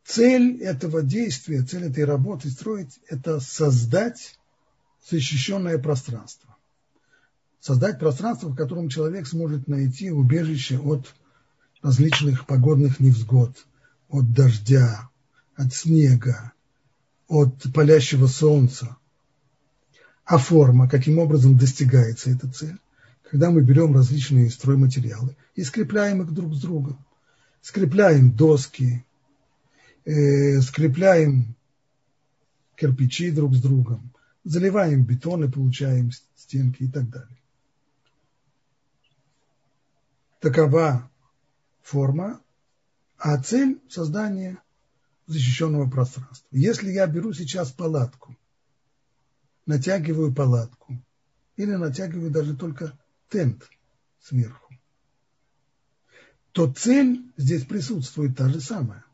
Цель 0.03 0.61
этого 0.61 1.01
действия, 1.01 1.63
цель 1.63 1.85
этой 1.85 2.03
работы 2.03 2.49
строить– 2.49 2.99
это 3.07 3.39
создать 3.39 4.37
защищенное 5.09 5.77
пространство. 5.77 6.57
Создать 7.61 7.97
пространство, 7.97 8.49
в 8.49 8.55
котором 8.57 8.89
человек 8.89 9.27
сможет 9.27 9.69
найти 9.69 10.11
убежище 10.11 10.77
от 10.77 11.15
различных 11.81 12.45
погодных 12.47 12.99
невзгод, 12.99 13.65
от 14.09 14.33
дождя, 14.33 15.09
от 15.55 15.73
снега, 15.73 16.51
от 17.29 17.63
палящего 17.73 18.27
солнца. 18.27 18.97
А 20.25 20.39
форма, 20.39 20.89
каким 20.89 21.19
образом 21.19 21.55
достигается 21.55 22.31
эта 22.31 22.51
цель? 22.51 22.77
Когда 23.29 23.51
мы 23.51 23.61
берем 23.61 23.93
различные 23.93 24.49
стройматериалы 24.49 25.35
и 25.55 25.63
скрепляем 25.63 26.21
их 26.23 26.33
друг 26.33 26.55
с 26.55 26.61
другом. 26.61 27.03
Скрепляем 27.61 28.31
доски, 28.31 29.05
э, 30.03 30.59
скрепляем 30.61 31.55
кирпичи 32.75 33.31
друг 33.31 33.55
с 33.55 33.61
другом, 33.61 34.11
заливаем 34.43 35.03
бетон 35.03 35.43
и 35.43 35.49
получаем 35.51 36.11
стенки 36.35 36.83
и 36.83 36.87
так 36.87 37.09
далее. 37.09 37.37
Такова 40.39 41.09
форма, 41.81 42.39
а 43.17 43.41
цель– 43.41 43.81
создание 43.89 44.59
защищенного 45.25 45.89
пространства. 45.89 46.47
Если 46.51 46.91
я 46.91 47.07
беру 47.07 47.33
сейчас 47.33 47.71
палатку, 47.71 48.35
натягиваю 49.65 50.33
палатку, 50.33 51.01
или 51.55 51.75
натягиваю 51.75 52.31
даже 52.31 52.55
только 52.55 52.97
тент 53.29 53.67
сверху, 54.21 54.73
то 56.51 56.71
цель 56.71 57.21
здесь 57.37 57.65
присутствует 57.65 58.37
та 58.37 58.49
же 58.49 58.61
самая. 58.61 59.05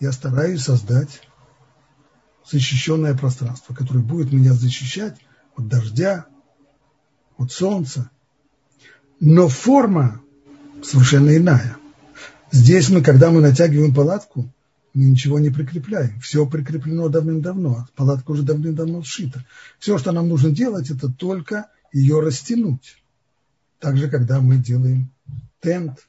Я 0.00 0.12
стараюсь 0.12 0.62
создать 0.62 1.22
защищенное 2.44 3.16
пространство, 3.16 3.74
которое 3.74 4.00
будет 4.00 4.32
меня 4.32 4.52
защищать 4.52 5.18
от 5.56 5.68
дождя, 5.68 6.26
от 7.38 7.52
солнца. 7.52 8.10
Но 9.20 9.48
форма 9.48 10.20
совершенно 10.82 11.36
иная. 11.36 11.76
Здесь 12.50 12.90
мы, 12.90 13.02
когда 13.02 13.30
мы 13.30 13.40
натягиваем 13.40 13.94
палатку, 13.94 14.52
мы 14.94 15.06
ничего 15.06 15.40
не 15.40 15.50
прикрепляем. 15.50 16.20
Все 16.20 16.46
прикреплено 16.46 17.08
давным-давно. 17.08 17.88
Палатка 17.96 18.30
уже 18.30 18.44
давным-давно 18.44 19.02
сшита. 19.02 19.44
Все, 19.80 19.98
что 19.98 20.12
нам 20.12 20.28
нужно 20.28 20.50
делать, 20.50 20.90
это 20.90 21.08
только 21.08 21.68
ее 21.92 22.20
растянуть. 22.20 23.02
Также, 23.80 24.08
когда 24.08 24.40
мы 24.40 24.56
делаем 24.56 25.10
тент, 25.60 26.06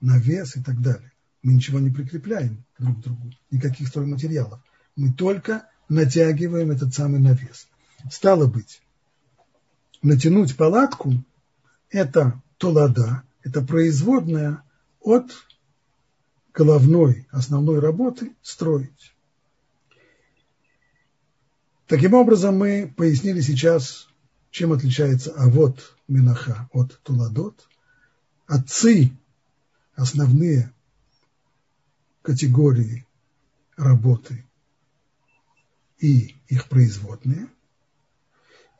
навес 0.00 0.56
и 0.56 0.62
так 0.62 0.80
далее. 0.80 1.10
Мы 1.42 1.54
ничего 1.54 1.78
не 1.78 1.90
прикрепляем 1.90 2.64
друг 2.78 2.98
к 2.98 3.02
другу, 3.02 3.32
никаких 3.50 3.88
стройматериалов. 3.88 4.60
Мы 4.94 5.12
только 5.12 5.66
натягиваем 5.88 6.70
этот 6.70 6.94
самый 6.94 7.20
навес. 7.20 7.66
Стало 8.10 8.46
быть, 8.46 8.82
натянуть 10.02 10.56
палатку– 10.56 11.14
это 11.90 12.40
толада, 12.58 13.22
это 13.42 13.62
производная 13.62 14.62
от 15.00 15.32
головной 16.52 17.26
основной 17.30 17.80
работы 17.80 18.34
строить. 18.42 19.14
Таким 21.86 22.14
образом, 22.14 22.58
мы 22.58 22.92
пояснили 22.96 23.40
сейчас, 23.40 24.08
чем 24.50 24.72
отличается 24.72 25.32
авод 25.32 25.96
Минаха 26.06 26.68
от 26.72 27.00
Туладот. 27.02 27.66
Отцы– 28.46 29.12
основные 29.94 30.72
категории 32.22 33.06
работы 33.76 34.44
и 35.98 36.34
их 36.48 36.68
производные. 36.68 37.48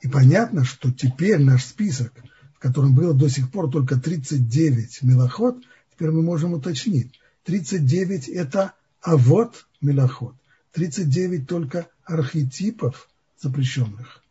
И 0.01 0.09
понятно, 0.09 0.65
что 0.65 0.93
теперь 0.93 1.39
наш 1.39 1.65
список, 1.65 2.13
в 2.55 2.59
котором 2.59 2.95
было 2.95 3.15
до 3.15 3.29
сих 3.29 3.51
пор 3.51 3.71
только 3.71 3.97
39 3.97 5.03
мелоход, 5.03 5.57
теперь 5.93 6.11
мы 6.11 6.23
можем 6.23 6.53
уточнить, 6.53 7.19
39– 7.49 8.29
это 8.29 8.75
авод 9.01 9.67
милоход. 9.81 10.35
39 10.73 11.49
только 11.49 11.89
архетипов 12.05 13.09
запрещенных 13.39 14.23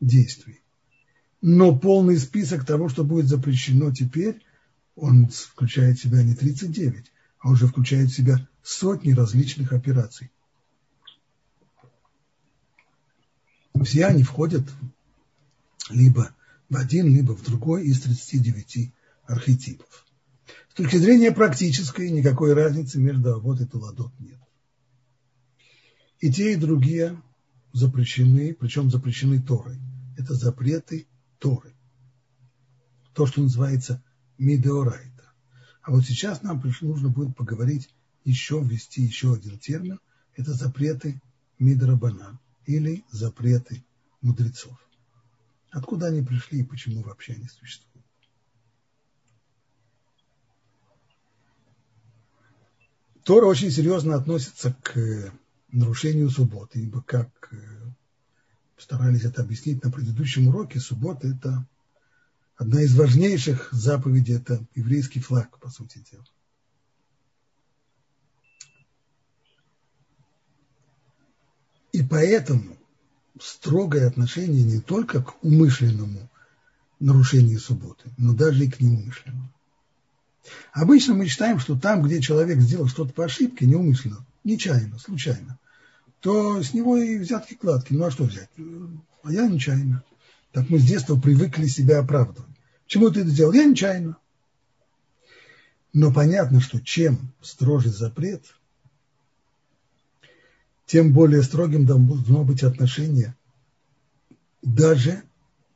действий. 0.00 0.62
Но 1.42 1.78
полный 1.78 2.16
список 2.16 2.64
того, 2.64 2.88
что 2.88 3.04
будет 3.04 3.26
запрещено 3.26 3.92
теперь, 3.92 4.40
он 4.96 5.28
включает 5.28 5.98
в 5.98 6.02
себя 6.02 6.22
не 6.22 6.34
39, 6.34 7.12
а 7.40 7.50
уже 7.50 7.66
включает 7.66 8.08
в 8.08 8.16
себя 8.16 8.48
сотни 8.62 9.12
различных 9.12 9.74
операций. 9.74 10.30
Все 13.84 14.06
они 14.06 14.22
входят 14.22 14.64
либо 15.90 16.34
в 16.70 16.76
один, 16.76 17.14
либо 17.14 17.36
в 17.36 17.44
другой 17.44 17.84
из 17.84 18.00
39 18.00 18.94
архетипов. 19.26 20.06
С 20.70 20.74
точки 20.74 20.96
зрения 20.96 21.32
практической 21.32 22.10
никакой 22.10 22.54
разницы 22.54 22.98
между 22.98 23.34
Авод 23.34 23.60
и 23.60 23.66
Туладот 23.66 24.12
нет. 24.18 24.40
И 26.20 26.32
те, 26.32 26.52
и 26.52 26.56
другие 26.56 27.20
запрещены, 27.72 28.54
причем 28.54 28.90
запрещены 28.90 29.42
Торой. 29.42 29.78
Это 30.16 30.34
запреты 30.34 31.06
Торы. 31.38 31.74
То, 33.14 33.26
что 33.26 33.42
называется 33.42 34.02
мидеорайта. 34.38 35.32
А 35.82 35.90
вот 35.90 36.04
сейчас 36.04 36.42
нам 36.42 36.62
нужно 36.80 37.08
будет 37.08 37.36
поговорить, 37.36 37.94
еще 38.24 38.62
ввести 38.62 39.02
еще 39.02 39.34
один 39.34 39.58
термин. 39.58 39.98
Это 40.34 40.52
запреты 40.52 41.20
мидрабанан 41.58 42.38
или 42.66 43.04
запреты 43.10 43.84
мудрецов. 44.20 44.78
Откуда 45.70 46.06
они 46.06 46.22
пришли 46.22 46.60
и 46.60 46.64
почему 46.64 47.02
вообще 47.02 47.34
они 47.34 47.48
существуют? 47.48 47.91
Тора 53.24 53.46
очень 53.46 53.70
серьезно 53.70 54.16
относится 54.16 54.74
к 54.82 54.96
э, 54.96 55.30
нарушению 55.70 56.28
субботы, 56.28 56.80
ибо 56.80 57.02
как 57.02 57.50
э, 57.52 57.56
старались 58.76 59.24
это 59.24 59.42
объяснить 59.42 59.84
на 59.84 59.92
предыдущем 59.92 60.48
уроке, 60.48 60.80
суббота– 60.80 61.28
это 61.28 61.66
одна 62.56 62.82
из 62.82 62.96
важнейших 62.96 63.68
заповедей, 63.72 64.36
это 64.36 64.64
еврейский 64.74 65.20
флаг, 65.20 65.58
по 65.60 65.70
сути 65.70 66.04
дела. 66.10 66.24
И 71.92 72.02
поэтому 72.02 72.76
строгое 73.40 74.08
отношение 74.08 74.64
не 74.64 74.80
только 74.80 75.22
к 75.22 75.44
умышленному 75.44 76.28
нарушению 76.98 77.60
субботы, 77.60 78.10
но 78.16 78.34
даже 78.34 78.64
и 78.64 78.70
к 78.70 78.80
неумышленному. 78.80 79.52
Обычно 80.72 81.14
мы 81.14 81.26
считаем, 81.26 81.58
что 81.58 81.78
там, 81.78 82.02
где 82.02 82.20
человек 82.20 82.58
сделал 82.60 82.88
что-то 82.88 83.12
по 83.12 83.24
ошибке, 83.24 83.66
неумышленно, 83.66 84.24
нечаянно, 84.44 84.98
случайно, 84.98 85.58
то 86.20 86.62
с 86.62 86.74
него 86.74 86.96
и 86.96 87.18
взятки 87.18 87.54
кладки. 87.54 87.92
Ну 87.92 88.04
а 88.04 88.10
что 88.10 88.24
взять? 88.24 88.50
А 89.22 89.32
я 89.32 89.46
нечаянно. 89.46 90.02
Так 90.52 90.68
мы 90.68 90.78
с 90.78 90.84
детства 90.84 91.16
привыкли 91.16 91.66
себя 91.66 92.00
оправдывать. 92.00 92.50
Чему 92.86 93.10
ты 93.10 93.20
это 93.20 93.30
сделал? 93.30 93.52
Я 93.52 93.64
нечаянно. 93.64 94.16
Но 95.92 96.12
понятно, 96.12 96.60
что 96.60 96.80
чем 96.80 97.32
строже 97.40 97.90
запрет, 97.90 98.44
тем 100.86 101.12
более 101.12 101.42
строгим 101.42 101.86
должно 101.86 102.44
быть 102.44 102.62
отношение 102.62 103.34
даже 104.62 105.22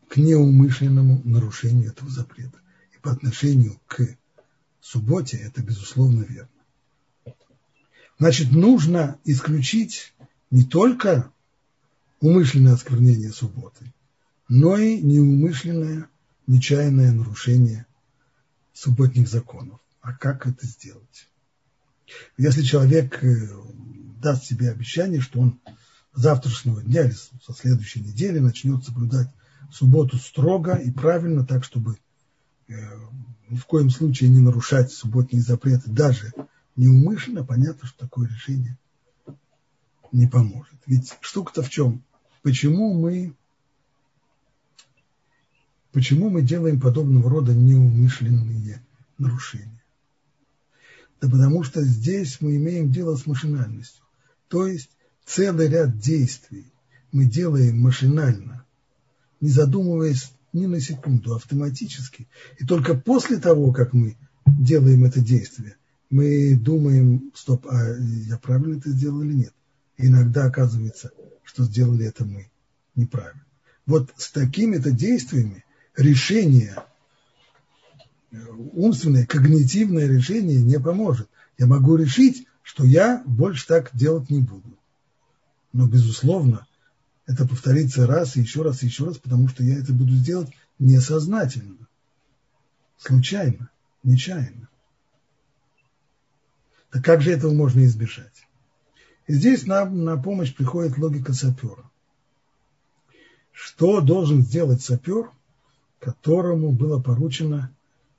к 0.09 0.17
неумышленному 0.17 1.23
нарушению 1.25 1.91
этого 1.91 2.11
запрета. 2.11 2.59
И 2.95 2.99
по 2.99 3.13
отношению 3.13 3.81
к 3.87 4.17
субботе 4.87 5.37
это 5.39 5.63
безусловно 5.63 6.23
верно. 6.23 6.49
Значит, 8.19 8.53
нужно 8.53 9.19
исключить 9.25 10.15
не 10.51 10.65
только 10.65 11.31
умышленное 12.21 12.75
осквернение 12.75 13.33
субботы, 13.33 13.93
но 14.49 14.79
и 14.79 15.01
неумышленное, 15.03 16.09
нечаянное 16.47 17.13
нарушение 17.13 17.87
субботних 18.73 19.29
законов. 19.29 19.81
А 20.01 20.13
как 20.13 20.47
это 20.47 20.65
сделать? 20.67 21.29
Если 22.39 22.63
человек 22.63 23.23
э, 23.25 23.49
даст 24.23 24.45
себе 24.45 24.71
обещание, 24.71 25.21
что 25.21 25.41
он 25.41 25.61
завтрашнего 26.15 26.81
дня 26.81 27.03
или 27.03 27.13
со 27.13 27.53
следующей 27.53 28.01
недели 28.01 28.39
начнет 28.39 28.85
соблюдать 28.85 29.29
субботу 29.73 30.17
строго 30.17 30.75
и 30.75 30.93
правильно, 30.93 31.45
так, 31.45 31.65
чтобы 31.65 31.99
ни 32.69 33.57
в 33.57 33.67
коем 33.67 33.91
случае 33.91 34.31
не 34.31 34.41
нарушать 34.41 34.93
субботние 34.93 35.43
запреты, 35.43 35.91
даже 35.91 36.33
неумышленно, 36.75 37.45
понятно, 37.45 37.87
что 37.87 37.99
такое 37.99 38.29
решение 38.29 38.77
не 40.13 40.27
поможет. 40.27 40.75
Ведь 40.87 41.15
штука-то 41.21 41.63
в 41.63 41.71
чем? 41.71 42.03
Почему 42.43 42.95
мы, 42.95 43.35
почему 45.93 46.31
мы 46.31 46.43
делаем 46.43 46.81
подобного 46.81 47.29
рода 47.31 47.55
неумышленные 47.55 48.83
нарушения? 49.19 49.83
Да 51.21 51.31
потому 51.31 51.63
что 51.63 51.83
здесь 51.83 52.41
мы 52.41 52.57
имеем 52.57 52.93
дело 52.93 53.17
с 53.17 53.27
машинальностью. 53.27 54.05
То 54.49 54.67
есть 54.67 54.91
целый 55.25 55.69
ряд 55.69 55.99
действий 55.99 56.73
мы 57.11 57.25
делаем 57.25 57.81
машинально, 57.81 58.65
не 59.41 59.49
задумываясь 59.49 60.33
ни 60.57 60.67
на 60.67 60.81
секунду, 60.81 61.35
автоматически. 61.35 62.27
И 62.59 62.65
только 62.65 62.95
после 62.95 63.37
того, 63.37 63.73
как 63.73 63.93
мы 63.93 64.17
делаем 64.47 65.05
это 65.05 65.21
действие, 65.21 65.77
мы 66.09 66.57
думаем, 66.57 67.31
стоп, 67.35 67.67
а 67.69 67.95
я 68.27 68.39
правильно 68.39 68.79
это 68.79 68.91
сделал 68.91 69.23
или 69.23 69.35
нет. 69.35 69.53
И 69.99 70.07
иногда 70.07 70.47
оказывается, 70.47 71.11
что 71.45 71.65
сделали 71.65 72.07
это 72.07 72.25
мы 72.25 72.49
неправильно. 72.95 73.45
Вот 73.87 74.13
с 74.17 74.31
такими-то 74.31 74.91
действиями 74.91 75.65
решение, 75.97 76.77
умственное, 78.73 79.27
когнитивное 79.27 80.07
решение 80.07 80.63
не 80.63 80.81
поможет. 80.81 81.29
Я 81.59 81.67
могу 81.67 81.97
решить, 81.97 82.47
что 82.63 82.85
я 82.85 83.23
больше 83.27 83.67
так 83.67 83.91
делать 83.95 84.31
не 84.31 84.41
буду. 84.41 84.77
Но, 85.73 85.87
безусловно, 85.87 86.66
это 87.27 87.47
повторится 87.47 88.07
раз 88.07 88.37
и 88.37 88.41
еще 88.41 88.63
раз 88.63 88.83
и 88.83 88.87
еще 88.87 89.05
раз, 89.05 89.19
потому 89.19 89.49
что 89.49 89.63
я 89.65 89.79
это 89.79 89.93
буду 89.93 90.15
делать 90.17 90.51
несознательно, 90.79 91.89
случайно, 92.99 93.71
нечаянно. 94.03 94.69
Так 96.91 97.05
как 97.05 97.21
же 97.21 97.33
этого 97.33 97.53
можно 97.53 97.85
избежать? 97.85 98.47
И 99.27 99.35
здесь 99.35 99.67
нам 99.67 100.05
на 100.05 100.17
помощь 100.17 100.55
приходит 100.55 100.99
логика 100.99 101.33
сапера. 101.33 101.91
Что 103.53 104.01
должен 104.01 104.43
сделать 104.43 104.83
сапер, 104.83 105.31
которому 105.99 106.71
было 106.71 107.01
поручено 107.03 107.73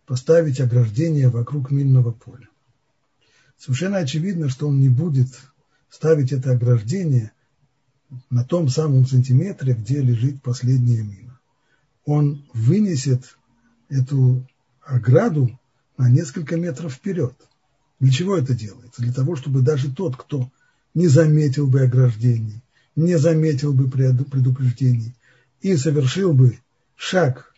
поставить 0.05 0.59
ограждение 0.59 1.29
вокруг 1.29 1.71
минного 1.71 2.11
поля? 2.11 2.49
Совершенно 3.57 3.97
очевидно, 3.97 4.49
что 4.49 4.67
он 4.67 4.81
не 4.81 4.89
будет 4.89 5.29
ставить 5.89 6.33
это 6.33 6.51
ограждение 6.51 7.31
на 8.29 8.43
том 8.43 8.69
самом 8.69 9.05
сантиметре, 9.05 9.73
где 9.73 10.01
лежит 10.01 10.41
последняя 10.41 11.01
мина. 11.01 11.39
Он 12.05 12.45
вынесет 12.53 13.37
эту 13.89 14.47
ограду 14.81 15.59
на 15.97 16.09
несколько 16.09 16.55
метров 16.57 16.93
вперед. 16.93 17.35
Для 17.99 18.11
чего 18.11 18.37
это 18.37 18.53
делается? 18.53 19.01
Для 19.01 19.11
того, 19.11 19.35
чтобы 19.35 19.61
даже 19.61 19.91
тот, 19.91 20.15
кто 20.15 20.49
не 20.93 21.07
заметил 21.07 21.67
бы 21.67 21.81
ограждений, 21.81 22.61
не 22.95 23.17
заметил 23.17 23.73
бы 23.73 23.89
предупреждений 23.89 25.13
и 25.61 25.75
совершил 25.75 26.33
бы 26.33 26.59
шаг, 26.95 27.53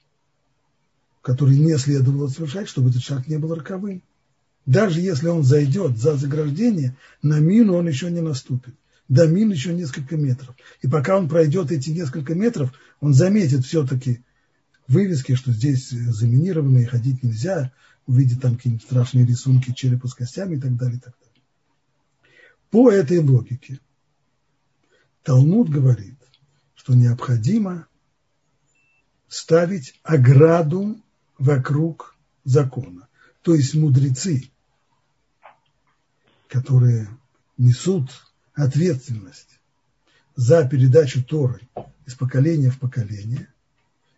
который 1.22 1.58
не 1.58 1.78
следовало 1.78 2.28
совершать, 2.28 2.68
чтобы 2.68 2.90
этот 2.90 3.04
шаг 3.04 3.28
не 3.28 3.38
был 3.38 3.54
роковым. 3.54 4.02
Даже 4.66 5.00
если 5.00 5.28
он 5.28 5.44
зайдет 5.44 5.98
за 5.98 6.16
заграждение, 6.16 6.96
на 7.22 7.40
мину 7.40 7.76
он 7.76 7.88
еще 7.88 8.10
не 8.10 8.22
наступит 8.22 8.74
до 9.10 9.28
мин 9.28 9.52
еще 9.52 9.74
несколько 9.74 10.16
метров. 10.16 10.56
И 10.82 10.88
пока 10.88 11.18
он 11.18 11.28
пройдет 11.28 11.72
эти 11.72 11.90
несколько 11.90 12.36
метров, 12.36 12.72
он 13.02 13.14
заметит 13.14 13.66
все-таки 13.66 14.24
вывески, 14.88 15.36
что 15.36 15.52
здесь 15.52 15.90
заминировано 15.90 16.78
и 16.78 16.86
ходить 16.86 17.24
нельзя, 17.24 17.74
увидит 18.06 18.42
там 18.42 18.56
какие-нибудь 18.56 18.86
страшные 18.86 19.26
рисунки 19.26 19.74
черепа 19.74 20.08
с 20.08 20.14
костями 20.14 20.56
и 20.56 20.60
так 20.60 20.76
далее. 20.78 20.98
И 20.98 21.00
так 21.00 21.16
далее. 21.20 21.44
По 22.70 22.92
этой 22.92 23.18
логике 23.18 23.80
Талмуд 25.24 25.70
говорит, 25.70 26.20
что 26.76 26.94
необходимо 26.94 27.88
ставить 29.28 30.00
ограду 30.04 31.02
вокруг 31.40 32.16
закона. 32.44 33.08
То 33.42 33.56
есть 33.56 33.74
мудрецы, 33.74 34.52
которые 36.48 37.08
несут 37.58 38.29
ответственность 38.60 39.60
за 40.36 40.68
передачу 40.68 41.24
Торы 41.24 41.62
из 42.06 42.16
поколения 42.16 42.70
в 42.70 42.80
поколение. 42.80 43.48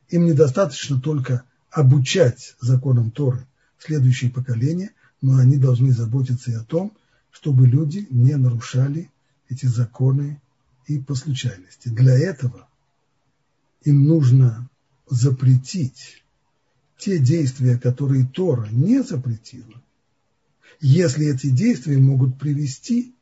Им 0.09 0.25
недостаточно 0.25 0.99
только 0.99 1.43
обучать 1.69 2.55
законам 2.59 3.11
Торы 3.11 3.45
следующие 3.77 4.31
поколения, 4.31 4.91
но 5.21 5.37
они 5.37 5.57
должны 5.57 5.91
заботиться 5.91 6.51
и 6.51 6.55
о 6.55 6.63
том, 6.63 6.91
чтобы 7.31 7.67
люди 7.67 8.07
не 8.09 8.35
нарушали 8.35 9.09
эти 9.47 9.67
законы 9.67 10.41
и 10.87 10.99
по 10.99 11.15
случайности. 11.15 11.89
Для 11.89 12.17
этого 12.17 12.67
им 13.83 14.05
нужно 14.05 14.69
запретить 15.09 16.23
те 16.97 17.19
действия, 17.19 17.77
которые 17.77 18.25
Тора 18.25 18.67
не 18.71 19.01
запретила, 19.03 19.81
если 20.79 21.27
эти 21.27 21.49
действия 21.49 21.97
могут 21.97 22.39
привести 22.39 23.13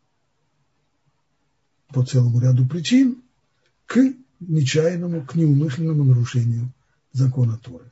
по 1.93 2.05
целому 2.05 2.39
ряду 2.39 2.67
причин 2.67 3.21
к 3.85 3.99
нечаянному, 4.39 5.25
к 5.25 5.35
неумышленному 5.35 6.03
нарушению 6.03 6.71
закона 7.11 7.57
Торы. 7.57 7.91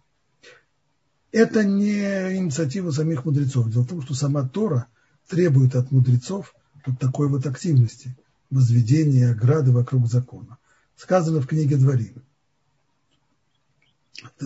Это 1.32 1.64
не 1.64 2.38
инициатива 2.38 2.92
самих 2.92 3.26
мудрецов. 3.26 3.70
Дело 3.70 3.84
в 3.84 3.88
том, 3.88 4.02
что 4.02 4.14
сама 4.14 4.48
Тора 4.48 4.88
требует 5.28 5.76
от 5.76 5.92
мудрецов 5.92 6.56
вот 6.86 7.00
такой 7.00 7.28
вот 7.28 7.46
активности, 7.46 8.16
возведения 8.50 9.32
ограды 9.32 9.72
вокруг 9.72 10.08
закона. 10.08 10.58
Сказано 10.96 11.42
в 11.42 11.48
книге 11.48 11.76
Дворим. 11.76 12.24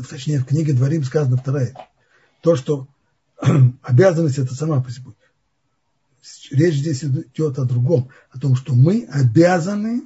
Точнее, 0.09 0.39
в 0.39 0.45
книге 0.45 0.73
Дворим 0.73 1.03
сказано 1.03 1.37
вторая. 1.37 1.75
То, 2.41 2.55
что 2.55 2.87
обязанность 3.83 4.39
это 4.39 4.55
сама 4.55 4.81
по 4.81 4.91
себе 4.91 5.11
речь 6.51 6.75
здесь 6.75 7.03
идет 7.03 7.59
о 7.59 7.65
другом, 7.65 8.09
о 8.31 8.39
том, 8.39 8.55
что 8.55 8.73
мы 8.73 9.05
обязаны 9.05 10.03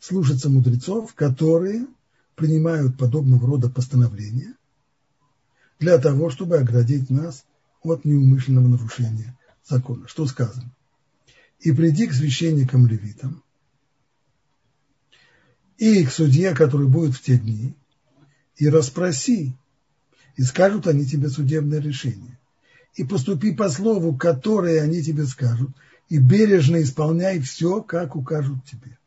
слушаться 0.00 0.48
мудрецов, 0.48 1.14
которые 1.14 1.86
принимают 2.34 2.98
подобного 2.98 3.46
рода 3.46 3.68
постановления 3.68 4.54
для 5.78 5.98
того, 5.98 6.30
чтобы 6.30 6.58
оградить 6.58 7.10
нас 7.10 7.44
от 7.82 8.04
неумышленного 8.04 8.68
нарушения 8.68 9.36
закона. 9.64 10.06
Что 10.08 10.26
сказано? 10.26 10.70
И 11.60 11.72
приди 11.72 12.06
к 12.06 12.12
священникам 12.12 12.86
левитам, 12.86 13.42
и 15.78 16.04
к 16.04 16.10
судье, 16.10 16.54
который 16.54 16.88
будет 16.88 17.14
в 17.14 17.22
те 17.22 17.38
дни, 17.38 17.74
и 18.56 18.68
расспроси, 18.68 19.54
и 20.36 20.42
скажут 20.42 20.86
они 20.86 21.06
тебе 21.06 21.28
судебное 21.28 21.80
решение 21.80 22.38
и 22.96 23.04
поступи 23.04 23.52
по 23.52 23.68
слову, 23.68 24.16
которое 24.16 24.82
они 24.82 25.02
тебе 25.02 25.26
скажут, 25.26 25.70
и 26.08 26.18
бережно 26.18 26.82
исполняй 26.82 27.40
все, 27.40 27.82
как 27.82 28.16
укажут 28.16 28.64
тебе. 28.64 28.98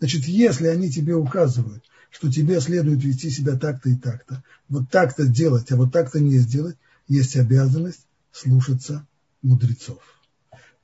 Значит, 0.00 0.24
если 0.24 0.66
они 0.66 0.90
тебе 0.90 1.14
указывают, 1.14 1.84
что 2.10 2.30
тебе 2.30 2.60
следует 2.60 3.04
вести 3.04 3.30
себя 3.30 3.56
так-то 3.56 3.88
и 3.88 3.94
так-то, 3.94 4.42
вот 4.68 4.90
так-то 4.90 5.26
делать, 5.26 5.70
а 5.70 5.76
вот 5.76 5.92
так-то 5.92 6.18
не 6.18 6.38
сделать, 6.38 6.76
есть 7.08 7.36
обязанность 7.36 8.06
слушаться 8.32 9.06
мудрецов. 9.42 10.00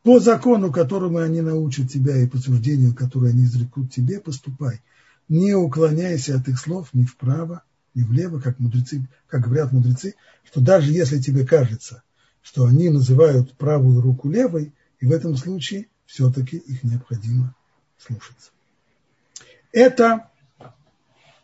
По 0.02 0.20
закону, 0.20 0.72
которому 0.72 1.18
они 1.18 1.40
научат 1.40 1.90
тебя, 1.90 2.16
и 2.16 2.28
по 2.28 2.38
суждению, 2.38 2.94
которое 2.94 3.30
они 3.30 3.44
изрекут 3.44 3.92
тебе, 3.92 4.20
поступай. 4.20 4.82
Не 5.28 5.54
уклоняйся 5.54 6.36
от 6.36 6.48
их 6.48 6.58
слов 6.58 6.88
ни 6.92 7.04
вправо, 7.04 7.62
ни 7.94 8.02
влево, 8.02 8.40
как, 8.40 8.58
мудрецы, 8.58 9.08
как 9.28 9.42
говорят 9.42 9.72
мудрецы, 9.72 10.14
что 10.44 10.60
даже 10.60 10.92
если 10.92 11.20
тебе 11.20 11.46
кажется, 11.46 12.02
что 12.42 12.66
они 12.66 12.90
называют 12.90 13.56
правую 13.56 14.00
руку 14.00 14.28
левой, 14.28 14.74
и 15.00 15.06
в 15.06 15.12
этом 15.12 15.36
случае 15.36 15.88
все-таки 16.06 16.56
их 16.56 16.84
необходимо 16.84 17.54
слушаться. 17.98 18.50
Это 19.72 20.28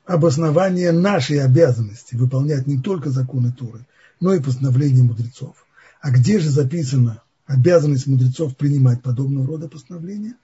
обоснование 0.04 0.92
нашей 0.92 1.42
обязанности 1.42 2.14
выполнять 2.14 2.66
не 2.66 2.78
только 2.80 3.10
законы 3.10 3.52
Торы, 3.52 3.86
но 4.20 4.34
и 4.34 4.42
постановления 4.42 5.02
мудрецов. 5.02 5.66
А 6.00 6.10
где 6.10 6.38
же 6.38 6.50
записана 6.50 7.22
обязанность 7.46 8.06
мудрецов 8.06 8.56
принимать 8.56 9.02
подобного 9.02 9.46
рода 9.46 9.68
постановления? 9.68 10.34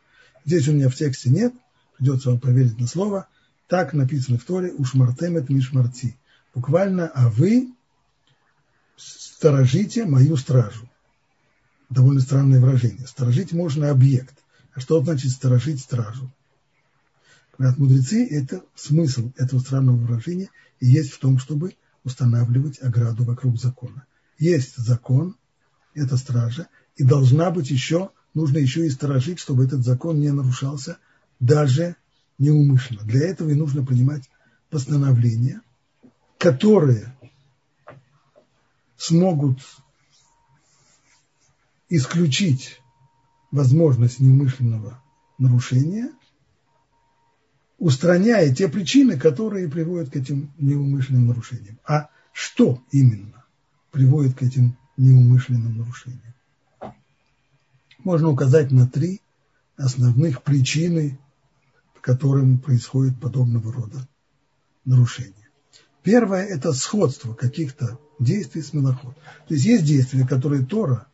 Здесь 0.45 0.69
у 0.69 0.73
меня 0.73 0.89
в 0.89 0.95
тексте 0.95 1.31
нет, 1.31 1.53
придется 1.97 2.31
вам 2.31 2.41
проверить 2.41 2.79
на 2.79 2.87
слово. 2.87 3.29
Так 3.69 3.93
написано 3.93 4.39
в 4.39 4.45
Торе 4.45 4.73
«Ушмартемет 4.73 5.49
мишмарти». 5.49 6.17
Буквально 6.55 7.09
«А 7.09 7.29
вы 7.31 7.74
сторожите 8.97 10.05
мою 10.05 10.37
стражу». 10.37 10.89
Довольно 11.91 12.21
странное 12.21 12.61
выражение. 12.61 13.07
Сторожить 13.07 13.53
можно 13.53 13.91
объект. 13.91 14.35
А 14.75 14.81
что 14.81 15.03
значит 15.03 15.31
сторожить 15.31 15.81
стражу? 15.81 16.33
Говорят 17.57 17.79
мудрецы, 17.79 18.27
это 18.27 18.65
смысл 18.75 19.31
этого 19.37 19.61
странного 19.61 19.97
выражения 19.97 20.51
и 20.81 20.87
есть 20.87 21.13
в 21.13 21.19
том, 21.19 21.39
чтобы 21.39 21.77
устанавливать 22.03 22.83
ограду 22.83 23.25
вокруг 23.25 23.61
закона. 23.61 24.07
Есть 24.39 24.77
закон, 24.77 25.37
это 25.95 26.17
стража, 26.17 26.67
и 26.97 27.05
должна 27.05 27.51
быть 27.51 27.71
еще, 27.71 28.11
нужно 28.35 28.59
еще 28.59 28.87
и 28.87 28.91
сторожить, 28.91 29.39
чтобы 29.39 29.65
этот 29.65 29.85
закон 29.85 30.19
не 30.19 30.33
нарушался 30.33 30.99
даже 31.39 31.97
неумышленно. 32.39 33.03
Для 33.03 33.29
этого 33.29 33.51
и 33.51 33.55
нужно 33.55 33.85
принимать 33.85 34.29
постановления, 34.71 35.63
которые 36.39 37.17
смогут 39.07 39.61
исключить 41.89 42.81
возможность 43.51 44.21
неумышленного 44.21 45.03
нарушения– 45.39 46.11
устраняя 47.79 48.55
те 48.55 48.69
причины, 48.69 49.19
которые 49.19 49.69
приводят 49.69 50.11
к 50.11 50.17
этим 50.17 50.51
неумышленным 50.59 51.27
нарушениям. 51.27 51.79
А 51.87 52.09
что 52.33 52.83
именно 52.91 53.45
приводит 53.91 54.39
к 54.39 54.43
этим 54.43 54.77
неумышленным 54.97 55.77
нарушениям? 55.77 56.35
Можно 57.99 58.31
указать 58.31 58.71
на 58.71 58.89
три 58.89 59.21
основных 59.77 60.43
причины, 60.43 61.19
по 61.95 62.01
которым 62.01 62.59
происходит 62.59 63.21
подобного 63.21 63.73
рода 63.73 64.09
нарушения. 64.85 65.49
Первое– 66.03 66.45
это 66.47 66.73
сходство 66.73 67.35
каких-то 67.35 67.99
действий 68.19 68.63
с 68.63 68.73
мелоход. 68.73 69.15
То 69.49 69.55
есть 69.55 69.67
есть 69.67 69.85
действия, 69.85 70.27
которые 70.27 70.65
Тора 70.65 71.07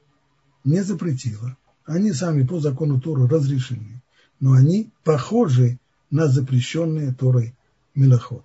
не 0.65 0.83
запретила. 0.83 1.57
Они 1.85 2.13
сами 2.13 2.47
по 2.47 2.61
закону 2.61 3.01
Торы 3.01 3.27
разрешены, 3.27 4.03
но 4.39 4.53
они 4.53 4.93
похожи 5.05 5.79
на 6.11 6.29
запрещенные 6.29 7.13
Торой 7.13 7.55
милоход. 7.95 8.45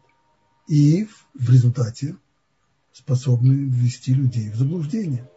И 0.67 1.07
в 1.33 1.51
результате 1.51 2.15
способны 2.91 3.53
ввести 3.53 4.13
людей 4.13 4.49
в 4.49 4.55
заблуждение. 4.55 5.29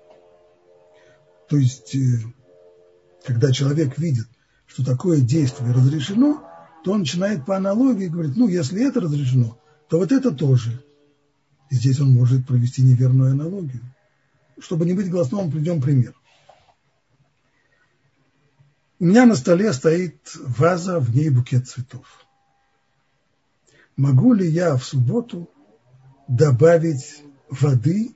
То 1.48 1.56
есть, 1.56 1.94
э, 1.94 2.20
когда 3.24 3.52
человек 3.52 3.98
видит, 3.98 4.28
что 4.66 4.84
такое 4.84 5.20
действие 5.20 5.72
разрешено, 5.72 6.44
то 6.84 6.92
он 6.92 7.00
начинает 7.00 7.44
по 7.44 7.56
аналогии 7.56 8.06
говорить, 8.06 8.36
ну, 8.36 8.48
если 8.48 8.86
это 8.86 9.00
разрешено, 9.00 9.58
то 9.88 9.98
вот 9.98 10.12
это 10.12 10.30
тоже. 10.30 10.82
Здесь 11.70 12.00
он 12.00 12.14
может 12.14 12.46
провести 12.46 12.82
неверную 12.82 13.32
аналогию. 13.32 13.82
Чтобы 14.58 14.86
не 14.86 14.94
быть 14.94 15.10
голословным, 15.10 15.52
приведем 15.52 15.80
пример. 15.80 16.14
У 18.98 19.04
меня 19.04 19.26
на 19.26 19.36
столе 19.36 19.72
стоит 19.72 20.18
ваза, 20.34 20.98
в 20.98 21.14
ней 21.14 21.30
букет 21.30 21.68
цветов. 21.68 22.26
Могу 23.96 24.32
ли 24.32 24.48
я 24.48 24.76
в 24.76 24.84
субботу 24.84 25.48
добавить 26.26 27.22
воды 27.48 28.14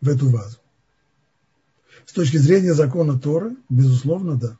в 0.00 0.08
эту 0.08 0.28
вазу? 0.28 0.58
С 2.04 2.12
точки 2.12 2.36
зрения 2.36 2.74
закона 2.74 3.18
Торы, 3.18 3.56
безусловно, 3.68 4.36
да. 4.36 4.58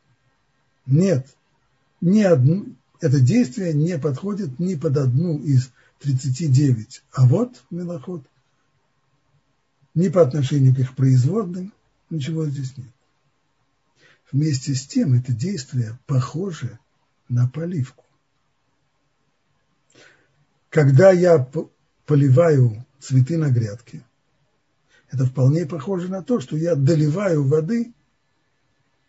Нет, 0.87 1.27
ни 2.01 2.23
одну, 2.23 2.75
это 3.01 3.21
действие 3.21 3.75
не 3.75 3.99
подходит 3.99 4.59
ни 4.59 4.75
под 4.75 4.97
одну 4.97 5.39
из 5.39 5.71
39. 6.01 7.03
А 7.13 7.27
вот 7.27 7.65
милоход, 7.71 8.25
ни 9.95 10.09
по 10.09 10.23
отношению 10.23 10.75
к 10.75 10.79
их 10.79 10.95
производным, 10.95 11.73
ничего 12.11 12.47
здесь 12.47 12.77
нет. 12.77 12.93
Вместе 14.31 14.75
с 14.75 14.87
тем 14.87 15.15
это 15.15 15.33
действие 15.33 15.99
похоже 16.07 16.79
на 17.29 17.49
поливку. 17.49 18.05
Когда 20.69 21.11
я 21.11 21.49
поливаю 22.07 22.85
цветы 23.01 23.39
на 23.39 23.51
грядке, 23.51 24.05
это 25.11 25.25
вполне 25.25 25.65
похоже 25.67 26.09
на 26.09 26.23
то, 26.23 26.41
что 26.41 26.57
я 26.57 26.75
доливаю 26.75 27.43
воды 27.43 27.95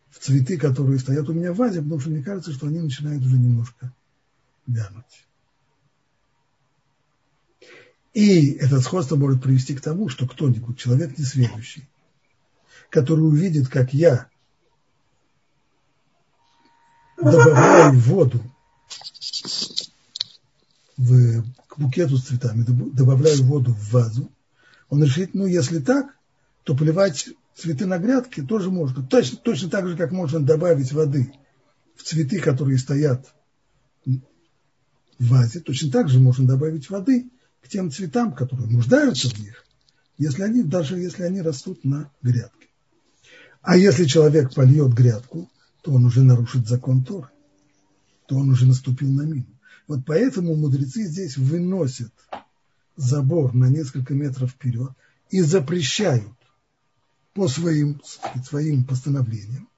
в 0.09 0.19
цветы, 0.19 0.57
которые 0.57 0.99
стоят 0.99 1.29
у 1.29 1.33
меня 1.33 1.51
в 1.51 1.57
вазе, 1.57 1.81
потому 1.81 1.99
что 1.99 2.09
мне 2.09 2.23
кажется, 2.23 2.53
что 2.53 2.67
они 2.67 2.79
начинают 2.79 3.23
уже 3.23 3.37
немножко 3.37 3.93
вянуть. 4.65 5.27
И 8.13 8.53
это 8.53 8.81
сходство 8.81 9.15
может 9.15 9.41
привести 9.41 9.75
к 9.75 9.81
тому, 9.81 10.09
что 10.09 10.27
кто-нибудь, 10.27 10.79
человек 10.79 11.17
несведущий, 11.17 11.87
который 12.89 13.21
увидит, 13.21 13.67
как 13.67 13.93
я 13.93 14.27
добавляю 17.17 17.99
воду 17.99 18.41
в, 20.97 21.43
к 21.67 21.77
букету 21.77 22.17
с 22.17 22.25
цветами, 22.25 22.63
добавляю 22.63 23.43
воду 23.43 23.73
в 23.73 23.91
вазу, 23.91 24.31
он 24.89 25.03
решит, 25.03 25.35
ну, 25.35 25.45
если 25.45 25.79
так, 25.79 26.15
то 26.63 26.75
поливать 26.75 27.29
цветы 27.55 27.85
на 27.85 27.99
грядке 27.99 28.41
тоже 28.41 28.71
можно. 28.71 29.05
Точно, 29.05 29.37
точно 29.37 29.69
так 29.69 29.87
же, 29.87 29.95
как 29.95 30.11
можно 30.11 30.39
добавить 30.39 30.91
воды 30.91 31.31
в 31.95 32.03
цветы, 32.03 32.39
которые 32.39 32.79
стоят 32.79 33.33
в 34.05 34.19
вазе, 35.19 35.59
точно 35.59 35.91
так 35.91 36.09
же 36.09 36.19
можно 36.19 36.47
добавить 36.47 36.89
воды 36.89 37.29
к 37.61 37.67
тем 37.67 37.91
цветам, 37.91 38.33
которые 38.33 38.69
нуждаются 38.69 39.29
в 39.29 39.37
них, 39.39 39.65
если 40.17 40.43
они, 40.43 40.63
даже 40.63 40.97
если 40.97 41.23
они 41.23 41.41
растут 41.41 41.83
на 41.83 42.11
грядке. 42.21 42.67
А 43.61 43.77
если 43.77 44.05
человек 44.05 44.53
польет 44.53 44.93
грядку, 44.93 45.49
то 45.81 45.93
он 45.93 46.05
уже 46.05 46.23
нарушит 46.23 46.67
закон 46.67 47.03
Торы, 47.03 47.29
то 48.27 48.37
он 48.37 48.49
уже 48.49 48.65
наступил 48.65 49.11
на 49.11 49.23
мину. 49.23 49.59
Вот 49.87 50.01
поэтому 50.05 50.55
мудрецы 50.55 51.03
здесь 51.03 51.37
выносят 51.37 52.13
забор 52.95 53.53
на 53.53 53.69
несколько 53.69 54.13
метров 54.13 54.51
вперед 54.51 54.91
и 55.29 55.41
запрещают 55.41 56.33
по 57.33 57.47
своим, 57.47 58.01
своим 58.43 58.83
постановлениям 58.83 59.69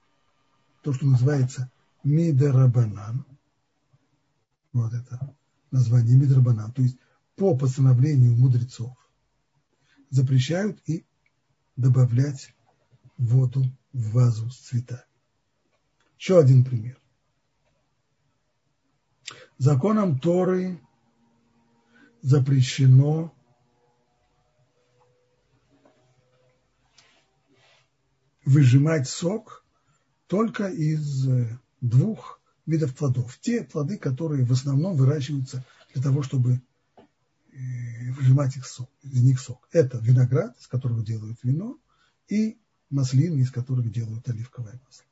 то, 0.82 0.92
что 0.92 1.06
называется 1.06 1.70
мидарабанан. 2.04 3.24
Вот 4.72 4.92
это 4.92 5.34
название 5.70 6.16
мидарабанан. 6.16 6.72
То 6.72 6.82
есть 6.82 6.96
по 7.36 7.56
постановлению 7.56 8.34
мудрецов 8.36 8.96
запрещают 10.10 10.80
и 10.86 11.06
добавлять 11.76 12.54
воду 13.16 13.64
в 13.92 14.10
вазу 14.12 14.50
с 14.50 14.58
цветами. 14.58 15.02
Еще 16.18 16.38
один 16.38 16.64
пример 16.64 17.02
законом 19.62 20.18
Торы 20.18 20.80
запрещено 22.20 23.32
выжимать 28.44 29.08
сок 29.08 29.64
только 30.26 30.66
из 30.66 31.28
э, 31.28 31.58
двух 31.80 32.40
видов 32.66 32.96
плодов. 32.96 33.38
Те 33.38 33.62
плоды, 33.62 33.98
которые 33.98 34.44
в 34.44 34.50
основном 34.50 34.96
выращиваются 34.96 35.64
для 35.94 36.02
того, 36.02 36.24
чтобы 36.24 36.60
выжимать 37.52 38.56
их 38.56 38.66
сок, 38.66 38.90
из 39.02 39.22
них 39.22 39.40
сок. 39.40 39.68
Это 39.72 39.98
виноград, 39.98 40.56
из 40.58 40.66
которого 40.66 41.04
делают 41.04 41.38
вино, 41.42 41.78
и 42.28 42.58
маслины, 42.90 43.40
из 43.40 43.50
которых 43.50 43.90
делают 43.90 44.28
оливковое 44.28 44.80
масло. 44.84 45.04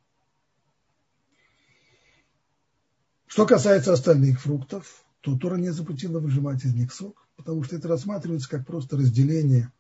Что 3.27 3.47
касается 3.47 3.93
остальных 3.93 4.41
фруктов, 4.41 5.05
то 5.21 5.37
Тора 5.37 5.57
не 5.57 5.71
запретила 5.71 6.19
выжимать 6.19 6.65
из 6.65 6.75
них 6.75 6.93
сок, 6.93 7.29
потому 7.37 7.63
что 7.63 7.77
это 7.77 7.89
рассматривается 7.89 8.49
как 8.49 8.67
просто 8.67 8.97
разделение 8.97 9.73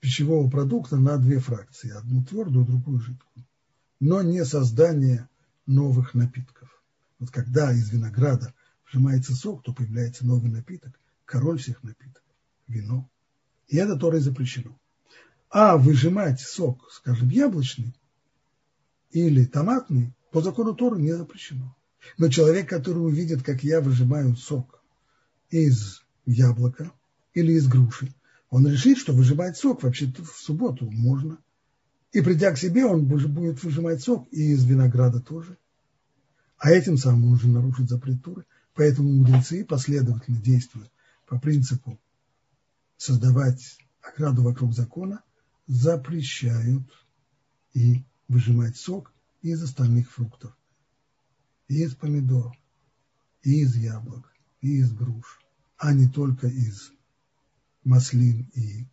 пищевого 0.00 0.48
продукта 0.48 0.96
на 0.96 1.16
две 1.18 1.38
фракции, 1.38 1.90
одну 1.90 2.24
твердую, 2.24 2.64
другую 2.64 2.98
жидкую, 2.98 3.46
но 4.00 4.22
не 4.22 4.44
создание 4.44 5.28
новых 5.66 6.14
напитков. 6.14 6.82
Вот 7.18 7.30
когда 7.30 7.72
из 7.72 7.90
винограда 7.90 8.54
выжимается 8.92 9.34
сок, 9.34 9.62
то 9.62 9.72
появляется 9.72 10.26
новый 10.26 10.50
напиток, 10.50 10.98
король 11.24 11.58
всех 11.58 11.82
напитков, 11.82 12.22
вино. 12.68 13.08
И 13.68 13.76
это 13.76 13.96
Торой 13.96 14.20
запрещено. 14.20 14.78
А 15.50 15.76
выжимать 15.76 16.40
сок, 16.40 16.90
скажем, 16.90 17.28
яблочный 17.28 17.94
или 19.10 19.44
томатный, 19.44 20.14
по 20.30 20.40
закону 20.40 20.74
Торы 20.74 21.00
не 21.00 21.12
запрещено. 21.12 21.76
Но 22.18 22.28
человек, 22.28 22.68
который 22.68 22.98
увидит, 22.98 23.42
как 23.42 23.62
я 23.62 23.80
выжимаю 23.80 24.36
сок 24.36 24.82
из 25.50 26.02
яблока 26.24 26.90
или 27.34 27.52
из 27.52 27.68
груши, 27.68 28.14
он 28.50 28.66
решит, 28.66 28.98
что 28.98 29.12
выжимать 29.12 29.56
сок 29.56 29.82
вообще-то 29.82 30.24
в 30.24 30.36
субботу 30.36 30.90
можно. 30.90 31.38
И 32.12 32.20
придя 32.20 32.52
к 32.52 32.58
себе, 32.58 32.84
он 32.84 33.06
будет 33.06 33.62
выжимать 33.62 34.02
сок 34.02 34.26
и 34.30 34.52
из 34.52 34.64
винограда 34.64 35.20
тоже. 35.20 35.56
А 36.58 36.70
этим 36.70 36.96
самым 36.96 37.24
он 37.24 37.32
уже 37.32 37.48
нарушит 37.48 37.88
запрет 37.88 38.22
Торы. 38.22 38.44
Поэтому 38.74 39.12
мудрецы 39.12 39.64
последовательно 39.64 40.40
действуют 40.40 40.90
по 41.26 41.38
принципу 41.38 42.00
создавать 42.96 43.78
ограду 44.00 44.42
вокруг 44.42 44.72
закона, 44.72 45.22
запрещают 45.66 46.84
и 47.74 48.04
выжимать 48.28 48.76
сок 48.76 49.12
из 49.42 49.62
остальных 49.62 50.10
фруктов 50.10 50.56
и 51.68 51.82
из 51.82 51.94
помидор, 51.94 52.56
и 53.42 53.62
из 53.62 53.76
яблок, 53.76 54.32
и 54.60 54.78
из 54.78 54.92
груш, 54.92 55.40
а 55.78 55.92
не 55.92 56.08
только 56.08 56.46
из 56.46 56.92
маслин 57.84 58.50
и 58.54 58.86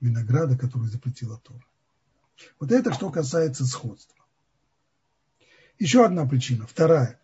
винограда, 0.00 0.56
который 0.56 0.88
запретила 0.88 1.38
Тора. 1.38 1.64
Вот 2.58 2.72
это 2.72 2.92
что 2.92 3.10
касается 3.10 3.66
сходства. 3.66 4.16
Еще 5.78 6.04
одна 6.04 6.26
причина, 6.26 6.66
вторая. 6.66 7.20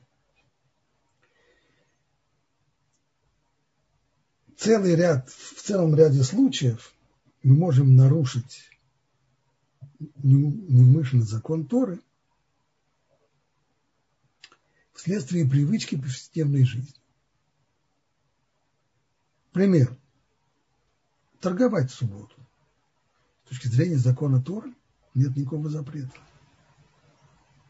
Целый 4.64 4.94
ряд, 4.94 5.28
в 5.28 5.62
целом 5.62 5.94
ряде 5.94 6.22
случаев 6.22 6.94
мы 7.42 7.54
можем 7.54 7.96
нарушить 7.96 8.70
неумышленный 10.22 11.26
закон 11.26 11.66
Торы– 11.66 12.00
вследствие 14.94 15.46
привычки 15.46 15.96
повседневной 15.96 16.64
жизни. 16.64 16.94
Пример. 19.52 19.94
Торговать 21.40 21.90
в 21.90 21.94
субботу. 21.94 22.34
С 23.44 23.50
точки 23.50 23.66
зрения 23.66 23.98
закона 23.98 24.40
Торы 24.40 24.72
нет 25.12 25.36
никакого 25.36 25.68
запрета. 25.68 26.16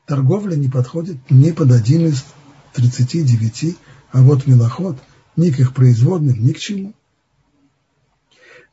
Торговля 0.07 0.55
не 0.55 0.69
подходит 0.69 1.29
ни 1.29 1.51
под 1.51 1.73
один 1.73 2.07
из 2.07 2.25
39, 2.75 3.77
а 4.13 4.23
вот 4.23 4.47
милоход 4.47 4.97
ни 5.37 5.51
производным, 5.75 6.45
ни 6.45 6.53
к 6.53 6.59
чему. 6.59 6.95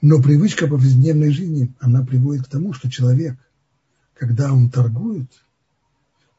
Но 0.01 0.21
привычка 0.21 0.67
повседневной 0.67 1.31
жизни, 1.31 1.73
она 1.79 2.03
приводит 2.03 2.45
к 2.45 2.49
тому, 2.49 2.73
что 2.73 2.89
человек, 2.89 3.37
когда 4.15 4.51
он 4.51 4.69
торгует, 4.69 5.31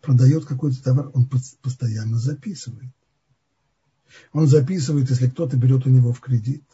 продает 0.00 0.44
какой-то 0.44 0.82
товар, 0.82 1.11
он 1.14 1.28
постоянно 1.62 2.18
записывает. 2.18 2.90
Он 4.32 4.46
записывает, 4.46 5.08
если 5.11 5.28
кто-то 5.28 5.56
берет 5.56 5.87
у 5.87 5.90
него 5.90 6.12
в 6.12 6.20
кредит, 6.20 6.64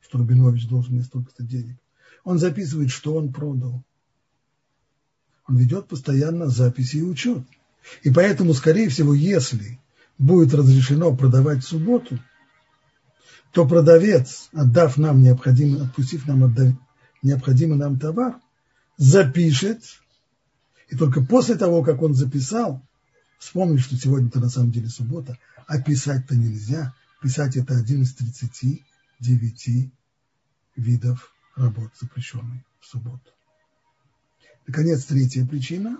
что 0.00 0.18
Рубинович 0.18 0.68
должен 0.68 0.94
мне 0.94 1.04
столько-то 1.04 1.42
денег. 1.42 1.76
Он 2.24 2.38
записывает, 2.38 2.90
что 2.90 3.14
он 3.14 3.32
продал. 3.32 3.82
Он 5.48 5.56
ведет 5.56 5.88
постоянно 5.88 6.48
записи 6.48 6.98
и 6.98 7.02
учет. 7.02 7.42
И 8.02 8.10
поэтому, 8.10 8.54
скорее 8.54 8.88
всего, 8.88 9.14
если 9.14 9.80
будет 10.18 10.54
разрешено 10.54 11.14
продавать 11.16 11.64
в 11.64 11.68
субботу, 11.68 12.18
то 13.52 13.66
продавец, 13.66 14.48
отдав 14.52 14.96
нам 14.96 15.22
необходимый, 15.22 15.82
отпустив 15.82 16.26
нам 16.26 16.54
необходимый 17.22 17.78
нам 17.78 17.98
товар, 17.98 18.40
запишет 18.96 19.82
и 20.88 20.96
только 20.96 21.22
после 21.22 21.56
того, 21.56 21.82
как 21.82 22.02
он 22.02 22.14
записал, 22.14 22.82
вспомнил, 23.38 23.78
что 23.78 23.96
сегодня-то 23.96 24.40
на 24.40 24.48
самом 24.48 24.72
деле 24.72 24.88
суббота, 24.88 25.38
а 25.66 25.80
писать-то 25.80 26.36
нельзя. 26.36 26.94
Писать 27.22 27.56
это 27.56 27.76
один 27.76 28.02
из 28.02 28.14
39 28.14 29.92
видов 30.76 31.34
работ, 31.54 31.90
запрещенных 32.00 32.62
в 32.80 32.86
субботу. 32.86 33.30
Наконец, 34.66 35.04
третья 35.04 35.46
причина 35.46 35.98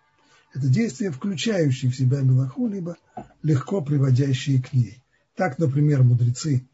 –это 0.54 0.68
действия, 0.68 1.10
включающие 1.10 1.90
в 1.90 1.96
себя 1.96 2.20
мелаху, 2.20 2.68
либо 2.68 2.96
легко 3.42 3.82
приводящие 3.82 4.62
к 4.62 4.72
ней. 4.72 5.02
Так, 5.34 5.58
например, 5.58 6.02
мудрецы, 6.02 6.66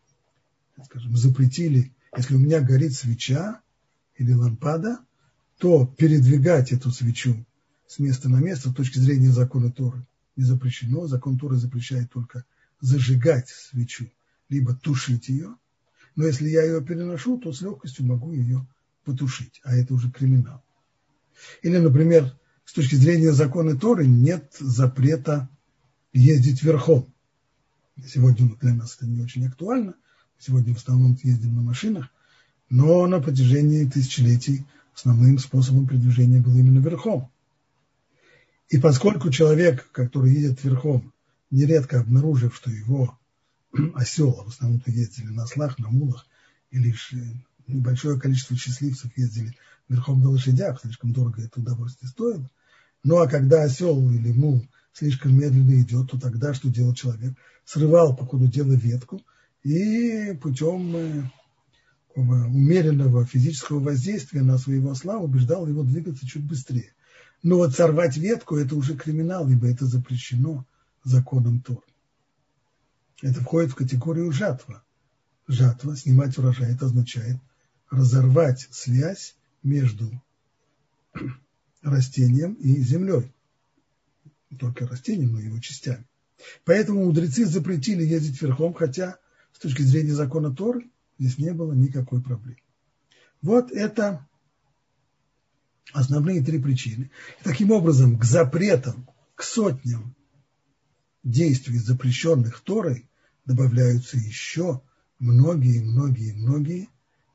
скажем, 0.85 1.17
запретили, 1.17 1.93
если 2.17 2.35
у 2.35 2.39
меня 2.39 2.61
горит 2.61 2.95
свеча 2.95 3.61
или 4.17 4.33
лампада, 4.33 5.01
то 5.59 5.87
передвигать 5.87 6.73
эту 6.73 6.91
свечу 6.91 7.47
с 7.87 7.99
места 7.99 8.29
на 8.29 8.41
место 8.41 8.71
с 8.71 8.75
точки 8.75 8.99
зрения 8.99 9.31
закона 9.31 9.71
Торы 9.71 10.07
не 10.37 10.45
запрещено. 10.45 11.07
Закон 11.07 11.39
Торы 11.39 11.57
запрещает 11.57 12.11
только 12.11 12.45
зажигать 12.81 13.49
свечу, 13.49 14.11
либо 14.49 14.75
тушить 14.75 15.29
ее. 15.29 15.57
Но 16.15 16.27
если 16.27 16.49
я 16.49 16.63
ее 16.63 16.83
переношу, 16.83 17.39
то 17.39 17.53
с 17.53 17.61
легкостью 17.61 18.07
могу 18.07 18.33
ее 18.33 18.67
потушить, 19.05 19.61
а 19.65 19.75
это 19.75 19.95
уже 19.95 20.11
криминал. 20.11 20.63
Или, 21.63 21.79
например, 21.79 22.37
с 22.65 22.73
точки 22.73 22.97
зрения 22.97 23.33
закона 23.33 23.79
Торы 23.79 24.07
нет 24.07 24.55
запрета 24.59 25.49
ездить 26.13 26.63
верхом. 26.63 27.13
Сегодня 28.05 28.55
для 28.57 28.75
нас 28.75 28.97
это 28.97 29.07
не 29.07 29.23
очень 29.23 29.47
актуально. 29.47 29.95
Сегодня 30.39 30.75
в 30.75 30.79
основном 30.79 31.19
ездим 31.23 31.57
на 31.57 31.63
машинах. 31.63 32.09
Но 32.69 33.07
на 33.07 33.21
протяжении 33.21 33.85
тысячелетий 33.85 34.65
основным 34.95 35.39
способом 35.39 35.87
передвижения 35.87 36.41
было 36.41 36.57
именно 36.57 36.81
верхом. 36.81 37.31
И 38.69 38.79
поскольку 38.79 39.31
человек, 39.31 39.89
который 39.93 40.33
едет 40.33 40.65
верхом, 40.65 41.13
нередко 41.51 42.01
обнаружив, 42.01 42.57
что 42.57 42.71
его 42.71 43.17
осел, 43.95 44.33
в 44.45 44.49
основном-то 44.49 44.91
ездили 44.91 45.29
на 45.29 45.45
ослах, 45.45 45.79
на 45.79 45.89
мулах, 45.89 46.27
и 46.71 46.79
лишь 46.79 47.13
э, 47.13 47.19
небольшое 47.69 48.19
количество 48.19 48.57
счастливцев 48.57 49.17
ездили 49.17 49.55
верхом 49.89 50.21
на 50.21 50.31
лошадях, 50.31 50.81
слишком 50.81 51.13
дорого 51.13 51.43
это 51.43 51.61
удовольствие 51.61 52.09
стоило. 52.11 52.51
Ну 53.05 53.19
а 53.19 53.29
когда 53.29 53.63
осел 53.63 54.11
или 54.11 54.33
мул 54.33 54.67
слишком 54.93 55.39
медленно 55.39 55.81
идет, 55.81 56.11
то 56.11 56.19
тогда 56.19 56.55
что 56.55 56.69
делал 56.69 56.95
человек? 56.95 57.35
Срывал 57.65 58.17
по 58.17 58.27
ходу 58.27 58.49
дела 58.49 58.73
ветку 58.73 59.23
и 59.67 60.33
путем 60.35 60.95
э, 60.95 61.23
умеренного 62.15 63.27
физического 63.27 63.81
воздействия 63.81 64.43
на 64.43 64.59
своего 64.59 64.93
осла 64.93 65.19
убеждал 65.19 65.67
его 65.67 65.83
двигаться 65.83 66.25
чуть 66.25 66.45
быстрее. 66.45 66.95
Но 67.43 67.57
вот 67.57 67.75
сорвать 67.75 68.17
ветку– 68.17 68.57
это 68.59 68.77
уже 68.77 68.97
криминал, 68.97 69.49
ибо 69.49 69.69
это 69.69 69.87
запрещено 69.87 70.65
законом 71.03 71.61
Тор. 71.61 71.85
Это 73.23 73.41
входит 73.41 73.73
в 73.73 73.75
категорию 73.75 74.31
жатва. 74.31 74.85
Жатва, 75.49 75.97
снимать 75.97 76.39
урожай, 76.39 76.73
это 76.73 76.87
означает 76.87 77.39
разорвать 77.91 78.69
связь 78.71 79.35
между 79.65 80.13
растением 81.83 82.55
и 82.55 82.81
землей. 82.83 83.33
Не 84.51 84.59
только 84.59 84.87
растением, 84.87 85.33
но 85.33 85.41
и 85.41 85.47
его 85.47 85.59
частями. 85.59 86.07
Поэтому 86.65 87.05
мудрецы 87.05 87.47
запретили 87.47 88.05
ездить 88.05 88.41
верхом, 88.41 88.73
хотя 88.73 89.19
с 89.57 89.59
точки 89.59 89.81
зрения 89.83 90.13
закона 90.13 90.55
Торы 90.55 90.91
здесь 91.19 91.39
не 91.39 91.53
было 91.53 91.73
никакой 91.73 92.23
проблемы. 92.23 92.61
Вот 93.41 93.73
это 93.73 94.27
Основные 95.93 96.43
три 96.43 96.59
причины. 96.59 97.11
И 97.41 97.45
таким 97.45 97.71
образом, 97.71 98.19
к 98.19 98.25
запретам, 98.25 99.09
к 99.35 99.43
сотням 99.43 100.15
действий, 101.23 101.79
запрещенных 101.79 102.61
Торой, 102.61 103.09
добавляются 103.47 104.19
еще 104.19 104.83
многие-многие-многие 105.21 106.89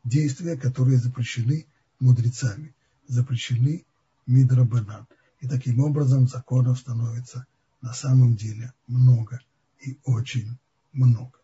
действия, 0.03 0.57
которые 0.57 0.97
запрещены 0.97 1.65
мудрецами, 1.99 2.75
запрещены 3.07 3.85
Мидрабанан. 4.27 5.07
И 5.39 5.47
таким 5.47 5.79
образом 5.79 6.27
законов 6.27 6.77
становится 6.77 7.47
на 7.81 7.93
самом 7.93 8.35
деле 8.35 8.73
много 8.85 9.39
и 9.83 9.97
очень 10.03 10.57
много. 10.93 11.40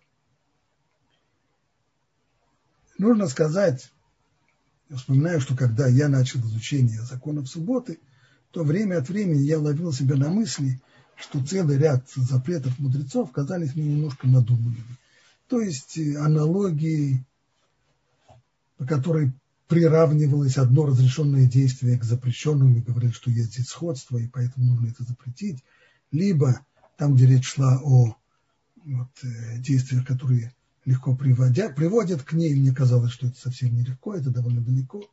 Нужно 2.97 3.27
сказать, 3.27 3.91
я 4.89 4.97
вспоминаю, 4.97 5.39
что 5.41 5.55
когда 5.55 5.87
я 5.87 6.07
начал 6.07 6.39
изучение 6.39 7.01
законов 7.01 7.49
субботы, 7.49 7.99
то 8.51 8.63
время 8.63 8.97
от 8.97 9.09
времени 9.09 9.41
я 9.41 9.59
ловил 9.59 9.93
себя 9.93 10.15
на 10.15 10.29
мысли, 10.29 10.79
что 11.15 11.43
целый 11.43 11.77
ряд 11.77 12.09
запретов 12.15 12.79
мудрецов 12.79 13.31
казались 13.31 13.75
мне 13.75 13.85
немножко 13.85 14.27
надуманными. 14.27 14.97
То 15.47 15.61
есть 15.61 15.97
э, 15.97 16.17
аналогии, 16.17 17.23
по 18.77 18.85
которой 18.85 19.31
приравнивалось 19.67 20.57
одно 20.57 20.85
разрешенное 20.85 21.45
действие 21.45 21.99
к 21.99 22.03
запрещенному 22.03 22.77
и 22.77 22.81
говорили, 22.81 23.11
что 23.11 23.29
есть 23.29 23.53
здесь 23.53 23.67
сходство, 23.67 24.17
и 24.17 24.27
поэтому 24.27 24.73
нужно 24.73 24.87
это 24.87 25.03
запретить. 25.03 25.63
Либо 26.11 26.61
там, 26.97 27.15
где 27.15 27.27
речь 27.27 27.47
шла 27.47 27.79
о 27.83 28.15
вот, 28.85 29.09
э, 29.23 29.59
действиях, 29.59 30.05
которые 30.05 30.53
легко 30.87 31.13
приводят, 31.13 31.75
приводят 31.75 32.23
к 32.23 32.31
ней, 32.31 32.55
мне 32.55 32.73
казалось, 32.73 33.11
что 33.11 33.27
это 33.27 33.37
совсем 33.37 33.75
нелегко, 33.75 34.15
это 34.15 34.31
довольно 34.31 34.61
далеко. 34.61 35.03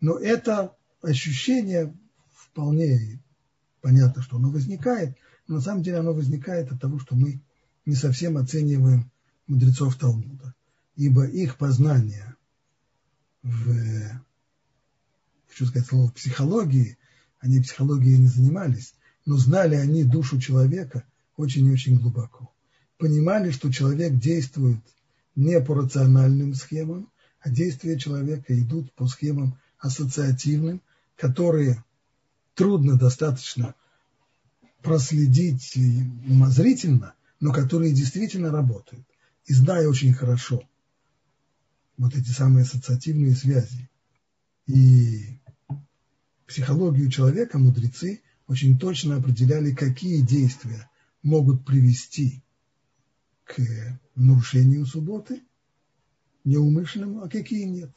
Но 0.00 0.18
это 0.18 0.76
ощущение 1.00 1.96
вполне 2.34 3.18
понятно, 3.80 4.20
что 4.20 4.36
оно 4.36 4.50
возникает, 4.50 5.16
но 5.48 5.54
на 5.56 5.60
самом 5.62 5.82
деле 5.82 6.00
оно 6.00 6.12
возникает 6.12 6.70
от 6.70 6.82
того, 6.82 6.98
что 6.98 7.16
мы 7.16 7.40
не 7.86 7.94
совсем 7.94 8.36
оцениваем 8.36 9.10
мудрецов 9.46 9.96
Талмуда, 9.96 10.54
ибо 10.96 11.26
их 11.26 11.56
познание 11.56 12.36
в, 13.42 14.20
хочу 15.48 15.64
сказать 15.64 15.88
слово, 15.88 16.10
психологии, 16.10 16.98
они 17.40 17.60
психологией 17.60 18.18
не 18.18 18.28
занимались, 18.28 18.94
но 19.24 19.38
знали 19.38 19.76
они 19.76 20.04
душу 20.04 20.38
человека 20.38 21.04
очень 21.38 21.66
и 21.66 21.72
очень 21.72 21.98
глубоко. 21.98 22.53
Понимали, 22.98 23.50
что 23.50 23.72
человек 23.72 24.18
действует 24.18 24.80
не 25.34 25.60
по 25.60 25.74
рациональным 25.74 26.54
схемам, 26.54 27.10
а 27.40 27.50
действия 27.50 27.98
человека 27.98 28.58
идут 28.58 28.92
по 28.94 29.06
схемам 29.06 29.58
ассоциативным, 29.78 30.80
которые 31.16 31.84
трудно 32.54 32.96
достаточно 32.96 33.74
проследить 34.82 35.76
умозрительно, 36.26 37.14
но 37.40 37.52
которые 37.52 37.92
действительно 37.92 38.50
работают. 38.50 39.06
И 39.46 39.54
зная 39.54 39.88
очень 39.88 40.14
хорошо 40.14 40.62
вот 41.96 42.14
эти 42.14 42.30
самые 42.30 42.62
ассоциативные 42.62 43.34
связи 43.34 43.90
и 44.66 45.38
психологию 46.46 47.10
человека, 47.10 47.58
мудрецы 47.58 48.22
очень 48.46 48.78
точно 48.78 49.16
определяли, 49.16 49.72
какие 49.72 50.20
действия 50.20 50.88
могут 51.22 51.64
привести 51.64 52.43
к 53.44 53.56
нарушению 54.14 54.86
субботы, 54.86 55.42
неумышленному, 56.44 57.22
а 57.22 57.28
какие 57.28 57.64
нет. 57.64 57.90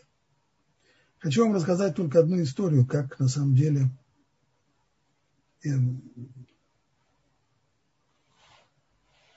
Хочу 1.19 1.43
вам 1.43 1.55
рассказать 1.55 1.95
только 1.95 2.19
одну 2.19 2.41
историю, 2.41 2.85
как 2.85 3.19
на 3.19 3.27
самом 3.27 3.55
деле 3.55 3.89
эм, 5.63 6.01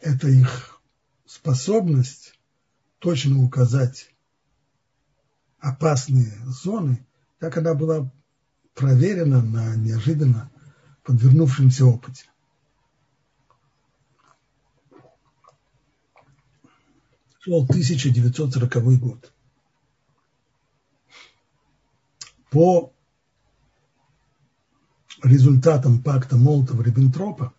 это 0.01 0.29
их 0.29 0.81
способность 1.27 2.39
точно 2.99 3.43
указать 3.43 4.15
опасные 5.59 6.33
зоны, 6.47 7.07
как 7.39 7.57
она 7.57 7.75
была 7.75 8.13
проверена 8.75 9.43
на 9.43 9.77
неожиданно 9.77 10.51
подвернувшемся 11.03 11.87
опыте. 11.87 12.27
Шел 17.43 17.63
1940 17.63 18.99
год. 18.99 19.33
По 22.51 22.93
результатам 25.23 26.03
пакта 26.03 26.37
Молотова-Риббентропа, 26.37 27.55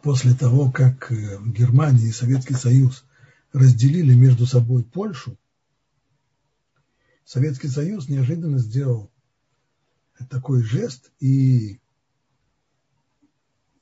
после 0.00 0.32
того, 0.32 0.72
как 0.72 1.12
э, 1.12 1.38
Германия 1.44 2.06
и 2.06 2.12
Советский 2.12 2.54
Союз 2.54 3.04
разделили 3.52 4.14
между 4.14 4.46
собой 4.46 4.82
Польшу, 4.82 5.36
Советский 7.26 7.68
Союз 7.68 8.08
неожиданно 8.08 8.56
сделал 8.56 9.10
такой 10.30 10.62
жест, 10.62 11.12
и 11.20 11.78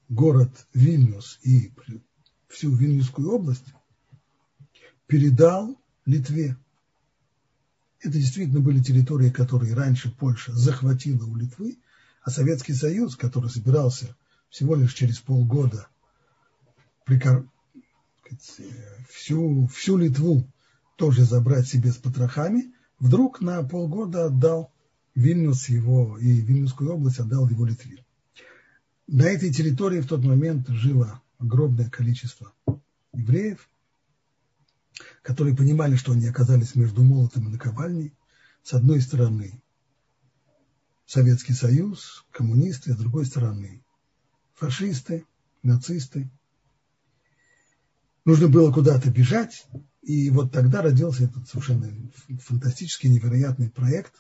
город 0.09 0.67
Вильнюс 0.75 1.39
и 1.43 1.73
всю 2.49 2.75
Вильнюсскую 2.75 3.31
область 3.31 3.67
передал 5.07 5.79
Литве. 6.07 6.57
Это 8.01 8.13
действительно 8.13 8.61
были 8.61 8.83
территории, 8.83 9.31
которые 9.31 9.75
раньше 9.75 10.15
Польша 10.15 10.53
захватила 10.53 11.25
у 11.25 11.37
Литвы, 11.37 11.79
а 12.23 12.31
Советский 12.31 12.75
Союз, 12.75 13.17
который 13.17 13.51
собирался 13.51 14.17
всего 14.51 14.75
лишь 14.75 14.95
через 14.95 15.19
полгода 15.19 15.89
прикор... 17.05 17.47
всю, 19.09 19.67
всю 19.69 19.97
Литву 19.97 20.47
тоже 20.97 21.25
забрать 21.25 21.67
себе 21.67 21.93
с 21.93 21.97
потрохами, 21.97 22.73
вдруг 22.99 23.41
на 23.41 23.63
полгода 23.63 24.27
отдал 24.27 24.73
Вильнюс 25.15 25.69
его 25.69 26.19
и 26.19 26.41
Вильнюсскую 26.41 26.93
область 26.93 27.21
отдал 27.21 27.49
его 27.49 27.65
Литве. 27.65 28.05
На 29.07 29.25
этой 29.25 29.53
территории 29.53 30.01
в 30.01 30.07
тот 30.07 30.25
момент 30.25 30.69
жило 30.69 31.21
огромное 31.39 31.91
количество 31.91 32.53
евреев, 33.13 33.69
которые 35.23 35.57
понимали, 35.57 35.97
что 35.97 36.13
они 36.13 36.27
оказались 36.27 36.75
между 36.75 37.03
молотом 37.03 37.49
и 37.49 37.53
наковальней. 37.53 38.15
С 38.63 38.73
одной 38.73 39.01
стороны 39.01 39.63
Советский 41.07 41.53
Союз, 41.53 42.25
коммунисты, 42.31 42.93
а 42.93 42.95
с 42.95 42.99
другой 42.99 43.27
стороны 43.27 43.85
фашисты, 44.55 45.27
нацисты. 45.63 46.31
Нужно 48.25 48.49
было 48.49 48.73
куда-то 48.73 49.11
бежать, 49.11 49.67
и 50.03 50.31
вот 50.31 50.53
тогда 50.53 50.81
родился 50.81 51.25
этот 51.25 51.49
совершенно 51.49 51.93
фантастический, 52.41 53.11
невероятный 53.11 53.71
проект 53.71 54.15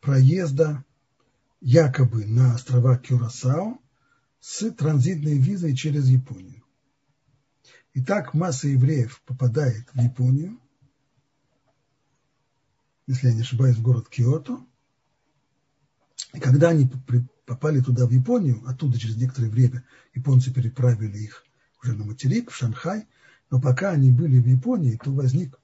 проезда 0.00 0.84
якобы 1.60 2.26
на 2.26 2.54
острова 2.54 2.98
Кюрасао 2.98 3.78
с 4.40 4.68
транзитной 4.72 5.38
визой 5.38 5.76
через 5.76 6.08
Японию. 6.08 6.61
Итак, 7.94 8.32
масса 8.32 8.68
евреев 8.68 9.20
попадает 9.26 9.86
в 9.92 10.00
Японию, 10.00 10.58
если 13.06 13.28
я 13.28 13.34
не 13.34 13.42
ошибаюсь, 13.42 13.76
в 13.76 13.82
город 13.82 14.08
Киото. 14.08 14.64
И 16.32 16.40
когда 16.40 16.70
они 16.70 16.90
попали 17.44 17.80
туда, 17.80 18.06
в 18.06 18.10
Японию, 18.10 18.62
оттуда 18.66 18.98
через 18.98 19.16
некоторое 19.16 19.50
время 19.50 19.84
японцы 20.14 20.50
переправили 20.52 21.18
их 21.18 21.44
уже 21.82 21.92
на 21.94 22.04
материк, 22.04 22.50
в 22.50 22.54
Шанхай, 22.54 23.06
но 23.50 23.60
пока 23.60 23.90
они 23.90 24.10
были 24.10 24.38
в 24.38 24.46
Японии, 24.46 24.98
то 25.02 25.12
возник 25.12 25.58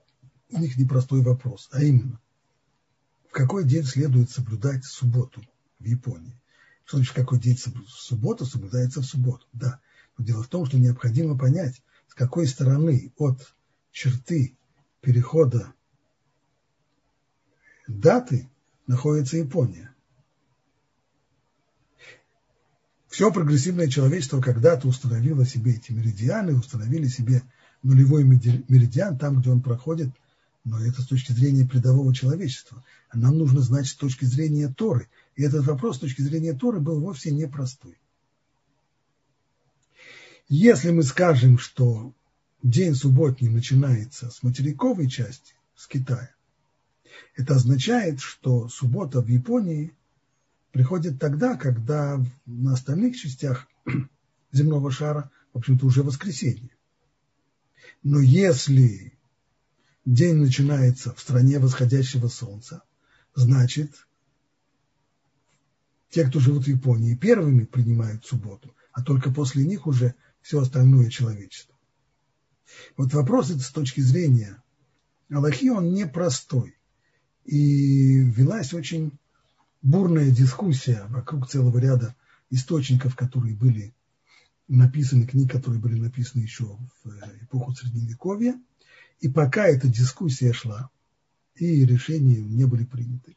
у 0.50 0.58
них 0.58 0.76
непростой 0.76 1.22
вопрос, 1.22 1.70
а 1.72 1.82
именно, 1.82 2.20
в 3.28 3.32
какой 3.32 3.64
день 3.64 3.84
следует 3.84 4.30
соблюдать 4.30 4.84
субботу 4.84 5.42
в 5.78 5.84
Японии? 5.84 6.38
Что 6.84 6.98
значит, 6.98 7.12
в 7.12 7.16
какой 7.16 7.38
день 7.38 7.56
суббота 7.86 8.44
соблюдается 8.44 9.00
в 9.00 9.06
субботу? 9.06 9.46
Да, 9.54 9.80
но 10.18 10.24
дело 10.24 10.42
в 10.42 10.48
том, 10.48 10.66
что 10.66 10.78
необходимо 10.78 11.38
понять, 11.38 11.82
какой 12.18 12.48
стороны 12.48 13.12
от 13.16 13.54
черты 13.92 14.56
перехода 15.00 15.72
даты 17.86 18.50
находится 18.88 19.36
Япония. 19.36 19.94
Все 23.06 23.32
прогрессивное 23.32 23.86
человечество 23.86 24.40
когда-то 24.40 24.88
установило 24.88 25.46
себе 25.46 25.76
эти 25.76 25.92
меридианы, 25.92 26.56
установили 26.56 27.06
себе 27.06 27.42
нулевой 27.84 28.24
меридиан, 28.24 29.16
там, 29.16 29.40
где 29.40 29.50
он 29.50 29.62
проходит, 29.62 30.10
но 30.64 30.84
это 30.84 31.02
с 31.02 31.06
точки 31.06 31.30
зрения 31.30 31.66
предового 31.66 32.12
человечества. 32.12 32.84
Нам 33.14 33.38
нужно 33.38 33.60
знать 33.60 33.86
с 33.86 33.94
точки 33.94 34.24
зрения 34.24 34.68
Торы. 34.76 35.08
И 35.36 35.44
этот 35.44 35.64
вопрос 35.66 35.96
с 35.96 36.00
точки 36.00 36.22
зрения 36.22 36.52
Торы 36.52 36.80
был 36.80 37.00
вовсе 37.00 37.30
непростой. 37.30 37.96
Если 40.48 40.90
мы 40.92 41.02
скажем, 41.02 41.58
что 41.58 42.14
день 42.62 42.94
субботний 42.94 43.50
начинается 43.50 44.30
с 44.30 44.42
материковой 44.42 45.06
части, 45.06 45.54
с 45.76 45.86
Китая, 45.86 46.34
это 47.36 47.56
означает, 47.56 48.20
что 48.20 48.66
суббота 48.68 49.20
в 49.20 49.28
Японии 49.28 49.94
приходит 50.72 51.20
тогда, 51.20 51.54
когда 51.56 52.24
на 52.46 52.72
остальных 52.72 53.16
частях 53.16 53.68
земного 54.52 54.90
шара, 54.90 55.30
в 55.52 55.58
общем-то, 55.58 55.84
уже 55.84 56.02
воскресенье. 56.02 56.70
Но 58.02 58.18
если 58.18 59.18
день 60.06 60.36
начинается 60.36 61.14
в 61.14 61.20
стране 61.20 61.58
восходящего 61.58 62.28
солнца, 62.28 62.82
значит, 63.34 64.06
те, 66.08 66.24
кто 66.24 66.40
живут 66.40 66.64
в 66.64 66.68
Японии, 66.68 67.14
первыми 67.14 67.64
принимают 67.64 68.24
субботу, 68.24 68.74
а 68.92 69.02
только 69.02 69.30
после 69.30 69.66
них 69.66 69.86
уже 69.86 70.14
все 70.48 70.62
остальное 70.62 71.10
человечество. 71.10 71.76
Вот 72.96 73.12
вопрос 73.12 73.50
с 73.50 73.70
точки 73.70 74.00
зрения 74.00 74.62
Аллахи, 75.30 75.68
он 75.68 75.92
непростой. 75.92 76.74
И 77.44 78.20
велась 78.20 78.72
очень 78.72 79.12
бурная 79.82 80.30
дискуссия 80.30 81.04
вокруг 81.10 81.50
целого 81.50 81.76
ряда 81.76 82.16
источников, 82.48 83.14
которые 83.14 83.54
были 83.54 83.94
написаны, 84.68 85.26
книг, 85.26 85.52
которые 85.52 85.82
были 85.82 86.00
написаны 86.00 86.44
еще 86.44 86.64
в 87.04 87.10
эпоху 87.42 87.74
Средневековья. 87.74 88.58
И 89.20 89.28
пока 89.28 89.66
эта 89.66 89.86
дискуссия 89.86 90.54
шла, 90.54 90.88
и 91.56 91.84
решения 91.84 92.40
не 92.40 92.64
были 92.64 92.86
приняты, 92.86 93.36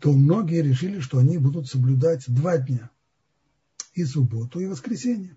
то 0.00 0.14
многие 0.14 0.62
решили, 0.62 1.00
что 1.00 1.18
они 1.18 1.36
будут 1.36 1.68
соблюдать 1.68 2.24
два 2.26 2.56
дня– 2.56 2.88
и 3.98 4.04
субботу, 4.04 4.60
и 4.60 4.66
воскресенье. 4.66 5.36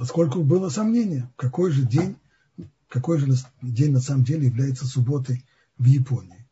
Поскольку 0.00 0.42
было 0.44 0.70
сомнение, 0.70 1.30
какой 1.36 1.72
же 1.72 1.82
день, 1.82 2.16
какой 2.88 3.18
же 3.18 3.26
день 3.60 3.92
на 3.92 4.00
самом 4.00 4.24
деле 4.24 4.46
является 4.46 4.86
субботой 4.86 5.44
в 5.76 5.84
Японии. 5.84 6.48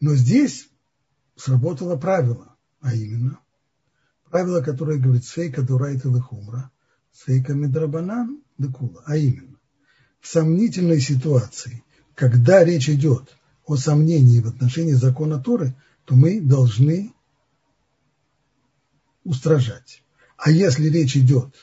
Но 0.00 0.14
здесь 0.16 0.68
сработало 1.34 1.96
правило, 1.96 2.54
а 2.82 2.94
именно 2.94 3.38
правило, 4.28 4.60
которое 4.60 4.98
говорит 4.98 5.24
«Свейка 5.24 5.62
дурайта 5.62 6.10
лехумра», 6.10 6.70
«Свейка 7.10 7.54
медрабанан 7.54 8.42
лекула», 8.58 9.02
а 9.06 9.16
именно 9.16 9.56
в 10.20 10.26
сомнительной 10.26 11.00
ситуации, 11.00 11.82
когда 12.14 12.62
речь 12.62 12.90
идет 12.90 13.34
о 13.64 13.76
сомнении 13.76 14.40
в 14.40 14.48
отношении 14.48 14.92
закона 14.92 15.40
Торы, 15.40 15.74
то 16.04 16.16
мы 16.16 16.42
должны 16.42 17.14
устражать. 19.24 20.03
А 20.36 20.50
если 20.50 20.88
речь 20.88 21.16
идет 21.16 21.54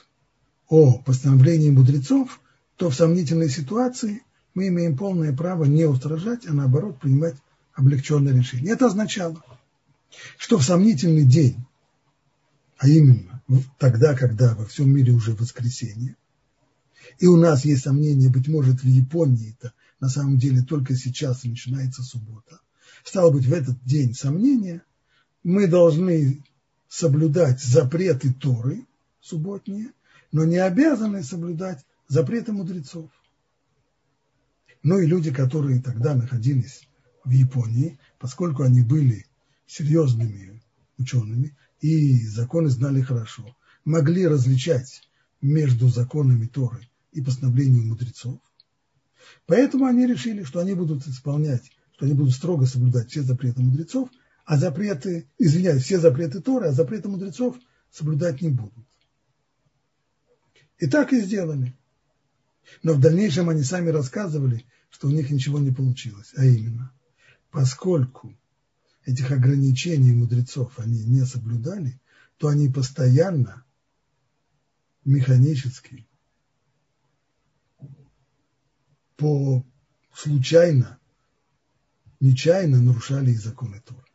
о 0.67 0.99
постановлении 0.99 1.69
мудрецов, 1.69 2.39
то 2.77 2.89
в 2.89 2.95
сомнительной 2.95 3.49
ситуации 3.49 4.23
мы 4.53 4.67
имеем 4.67 4.97
полное 4.97 5.35
право 5.35 5.65
не 5.65 5.85
устражать, 5.85 6.47
а 6.47 6.53
наоборот 6.53 6.99
принимать 6.99 7.35
облегченное 7.73 8.33
решение. 8.33 8.73
Это 8.73 8.87
означало, 8.87 9.43
что 10.37 10.57
в 10.57 10.63
сомнительный 10.63 11.25
день, 11.25 11.63
а 12.77 12.87
именно 12.87 13.41
тогда, 13.77 14.15
когда 14.15 14.55
во 14.55 14.65
всем 14.65 14.89
мире 14.89 15.13
уже 15.13 15.33
воскресенье, 15.33 16.15
и 17.19 17.27
у 17.27 17.37
нас 17.37 17.65
есть 17.65 17.83
сомнения, 17.83 18.29
быть 18.29 18.47
может, 18.47 18.81
в 18.81 18.87
Японии 18.87 19.55
это 19.57 19.73
на 19.99 20.09
самом 20.09 20.37
деле 20.37 20.61
только 20.61 20.95
сейчас 20.95 21.43
начинается 21.43 22.03
суббота. 22.03 22.59
Стало 23.03 23.31
быть, 23.31 23.45
в 23.45 23.53
этот 23.53 23.83
день 23.83 24.13
сомнения 24.13 24.81
мы 25.43 25.67
должны 25.67 26.43
соблюдать 26.91 27.63
запреты 27.63 28.33
Торы 28.33 28.85
субботние, 29.21 29.93
но 30.33 30.43
не 30.43 30.57
обязаны 30.57 31.23
соблюдать 31.23 31.85
запреты 32.09 32.51
мудрецов. 32.51 33.09
Ну 34.83 34.99
и 34.99 35.07
люди, 35.07 35.31
которые 35.31 35.81
тогда 35.81 36.15
находились 36.15 36.85
в 37.23 37.29
Японии, 37.31 37.97
поскольку 38.19 38.63
они 38.63 38.81
были 38.81 39.25
серьезными 39.67 40.61
учеными 40.97 41.55
и 41.79 42.27
законы 42.27 42.67
знали 42.67 43.01
хорошо, 43.01 43.55
могли 43.85 44.27
различать 44.27 45.01
между 45.41 45.87
законами 45.87 46.45
Торы 46.45 46.89
и 47.13 47.21
постановлением 47.21 47.87
мудрецов. 47.87 48.37
Поэтому 49.45 49.85
они 49.85 50.05
решили, 50.05 50.43
что 50.43 50.59
они 50.59 50.73
будут 50.73 51.07
исполнять, 51.07 51.71
что 51.93 52.03
они 52.03 52.15
будут 52.15 52.33
строго 52.33 52.65
соблюдать 52.65 53.09
все 53.09 53.21
запреты 53.21 53.61
мудрецов, 53.61 54.09
а 54.51 54.57
запреты, 54.57 55.29
извиняюсь, 55.37 55.83
все 55.83 55.97
запреты 55.97 56.41
Торы, 56.41 56.67
а 56.67 56.71
запреты 56.73 57.07
мудрецов 57.07 57.57
соблюдать 57.89 58.41
не 58.41 58.49
будут. 58.49 58.85
И 60.77 60.87
так 60.87 61.13
и 61.13 61.21
сделали. 61.21 61.73
Но 62.83 62.91
в 62.91 62.99
дальнейшем 62.99 63.47
они 63.47 63.63
сами 63.63 63.91
рассказывали, 63.91 64.65
что 64.89 65.07
у 65.07 65.11
них 65.11 65.29
ничего 65.29 65.57
не 65.57 65.71
получилось. 65.71 66.33
А 66.35 66.43
именно, 66.43 66.91
поскольку 67.49 68.37
этих 69.05 69.31
ограничений 69.31 70.11
мудрецов 70.11 70.77
они 70.79 71.01
не 71.05 71.25
соблюдали, 71.25 72.01
то 72.35 72.49
они 72.49 72.67
постоянно, 72.67 73.63
механически, 75.05 76.05
по 79.15 79.65
случайно, 80.13 80.99
нечаянно 82.19 82.81
нарушали 82.81 83.31
и 83.31 83.37
законы 83.37 83.79
Торы. 83.79 84.10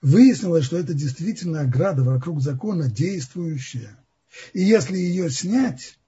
Выяснилось, 0.00 0.64
что 0.64 0.76
это 0.76 0.94
действительно 0.94 1.60
ограда 1.60 2.02
вокруг 2.02 2.40
закона 2.40 2.90
действующая. 2.90 3.98
И 4.52 4.62
если 4.62 4.96
ее 4.96 5.30
снять, 5.30 5.98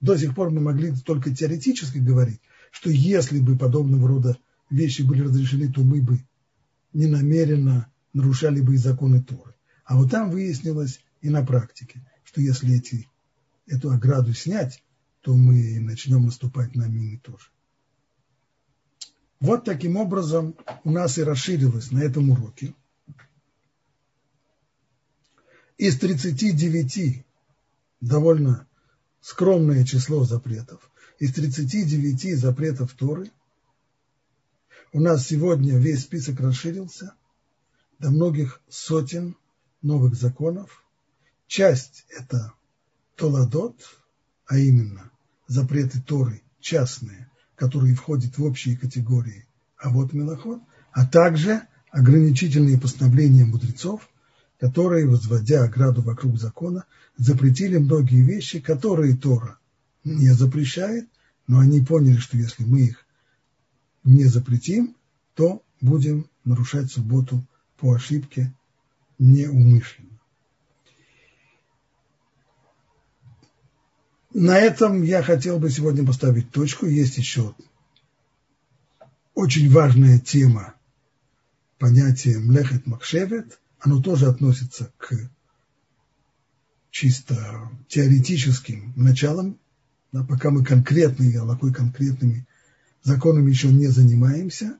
до 0.00 0.16
сих 0.16 0.34
пор 0.34 0.50
мы 0.50 0.60
могли 0.60 0.94
только 0.94 1.34
теоретически 1.34 1.98
говорить, 1.98 2.40
что 2.70 2.90
если 2.90 3.40
бы 3.40 3.56
подобного 3.56 4.08
рода 4.08 4.38
вещи 4.70 5.02
были 5.02 5.22
разрешены, 5.22 5.72
то 5.72 5.82
мы 5.82 6.02
бы 6.02 6.20
ненамеренно 6.92 7.90
нарушали 8.12 8.60
бы 8.60 8.74
и 8.74 8.78
законы 8.78 9.22
Торы. 9.22 9.54
А 9.84 9.96
вот 9.96 10.10
там 10.10 10.30
выяснилось 10.30 11.00
и 11.20 11.30
на 11.30 11.44
практике, 11.44 12.04
что 12.24 12.40
если 12.40 12.76
эти, 12.76 13.08
эту 13.66 13.90
ограду 13.90 14.34
снять, 14.34 14.82
то 15.22 15.34
мы 15.34 15.80
начнем 15.80 16.26
наступать 16.26 16.74
на 16.74 16.86
мины 16.86 17.18
тоже. 17.22 17.46
Вот 19.40 19.64
таким 19.64 19.96
образом 19.96 20.56
у 20.84 20.90
нас 20.90 21.18
и 21.18 21.22
расширилось 21.22 21.90
на 21.90 22.00
этом 22.00 22.30
уроке. 22.30 22.74
Из 25.76 25.96
39 25.98 27.24
довольно 28.00 28.66
скромное 29.20 29.84
число 29.84 30.24
запретов, 30.24 30.90
из 31.20 31.32
39 31.34 32.36
запретов 32.36 32.92
Торы, 32.94 33.30
у 34.92 35.00
нас 35.00 35.26
сегодня 35.26 35.78
весь 35.78 36.02
список 36.02 36.40
расширился 36.40 37.14
до 37.98 38.10
многих 38.10 38.60
сотен 38.68 39.36
новых 39.82 40.14
законов. 40.14 40.84
Часть– 41.46 42.06
это 42.08 42.52
Толадот, 43.14 43.76
а 44.46 44.58
именно 44.58 45.10
запреты 45.46 46.00
Торы 46.00 46.42
частные, 46.60 47.30
которые 47.58 47.94
входят 47.94 48.38
в 48.38 48.44
общие 48.44 48.76
категории 48.76 49.44
а 49.78 49.90
вот 49.90 50.12
Мелоход, 50.12 50.60
а 50.92 51.06
также 51.06 51.62
ограничительные 51.90 52.78
постановления 52.78 53.44
мудрецов, 53.44 54.08
которые, 54.58 55.06
возводя 55.06 55.64
ограду 55.64 56.02
вокруг 56.02 56.38
закона, 56.38 56.84
запретили 57.16 57.78
многие 57.78 58.22
вещи, 58.22 58.60
которые 58.60 59.16
Тора 59.16 59.58
не 60.04 60.30
запрещает, 60.30 61.08
но 61.46 61.60
они 61.60 61.80
поняли, 61.80 62.16
что 62.16 62.36
если 62.36 62.64
мы 62.64 62.80
их 62.80 63.06
не 64.04 64.24
запретим, 64.24 64.96
то 65.34 65.62
будем 65.80 66.28
нарушать 66.44 66.90
субботу 66.90 67.46
по 67.78 67.94
ошибке 67.94 68.52
неумышленно. 69.18 70.07
На 74.34 74.58
этом 74.58 75.02
я 75.02 75.22
хотел 75.22 75.58
бы 75.58 75.70
сегодня 75.70 76.06
поставить 76.06 76.50
точку. 76.50 76.86
Есть 76.86 77.16
еще 77.16 77.54
очень 79.34 79.70
важная 79.70 80.18
тема 80.18 80.74
понятия 81.78 82.38
млехет 82.38 82.86
макшевет. 82.86 83.58
Оно 83.80 84.02
тоже 84.02 84.26
относится 84.26 84.92
к 84.98 85.14
чисто 86.90 87.70
теоретическим 87.88 88.92
началам, 88.96 89.58
да, 90.12 90.24
пока 90.24 90.50
мы 90.50 90.64
конкретными, 90.64 91.36
аллахой 91.36 91.72
конкретными 91.72 92.46
законами 93.02 93.50
еще 93.50 93.68
не 93.68 93.86
занимаемся. 93.86 94.78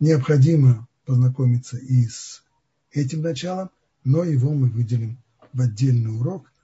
Необходимо 0.00 0.88
познакомиться 1.04 1.76
и 1.76 2.06
с 2.06 2.42
этим 2.90 3.20
началом, 3.20 3.70
но 4.04 4.24
его 4.24 4.52
мы 4.54 4.68
выделим 4.68 5.18
в 5.52 5.60
отдельный 5.60 6.10
урок– 6.10 6.50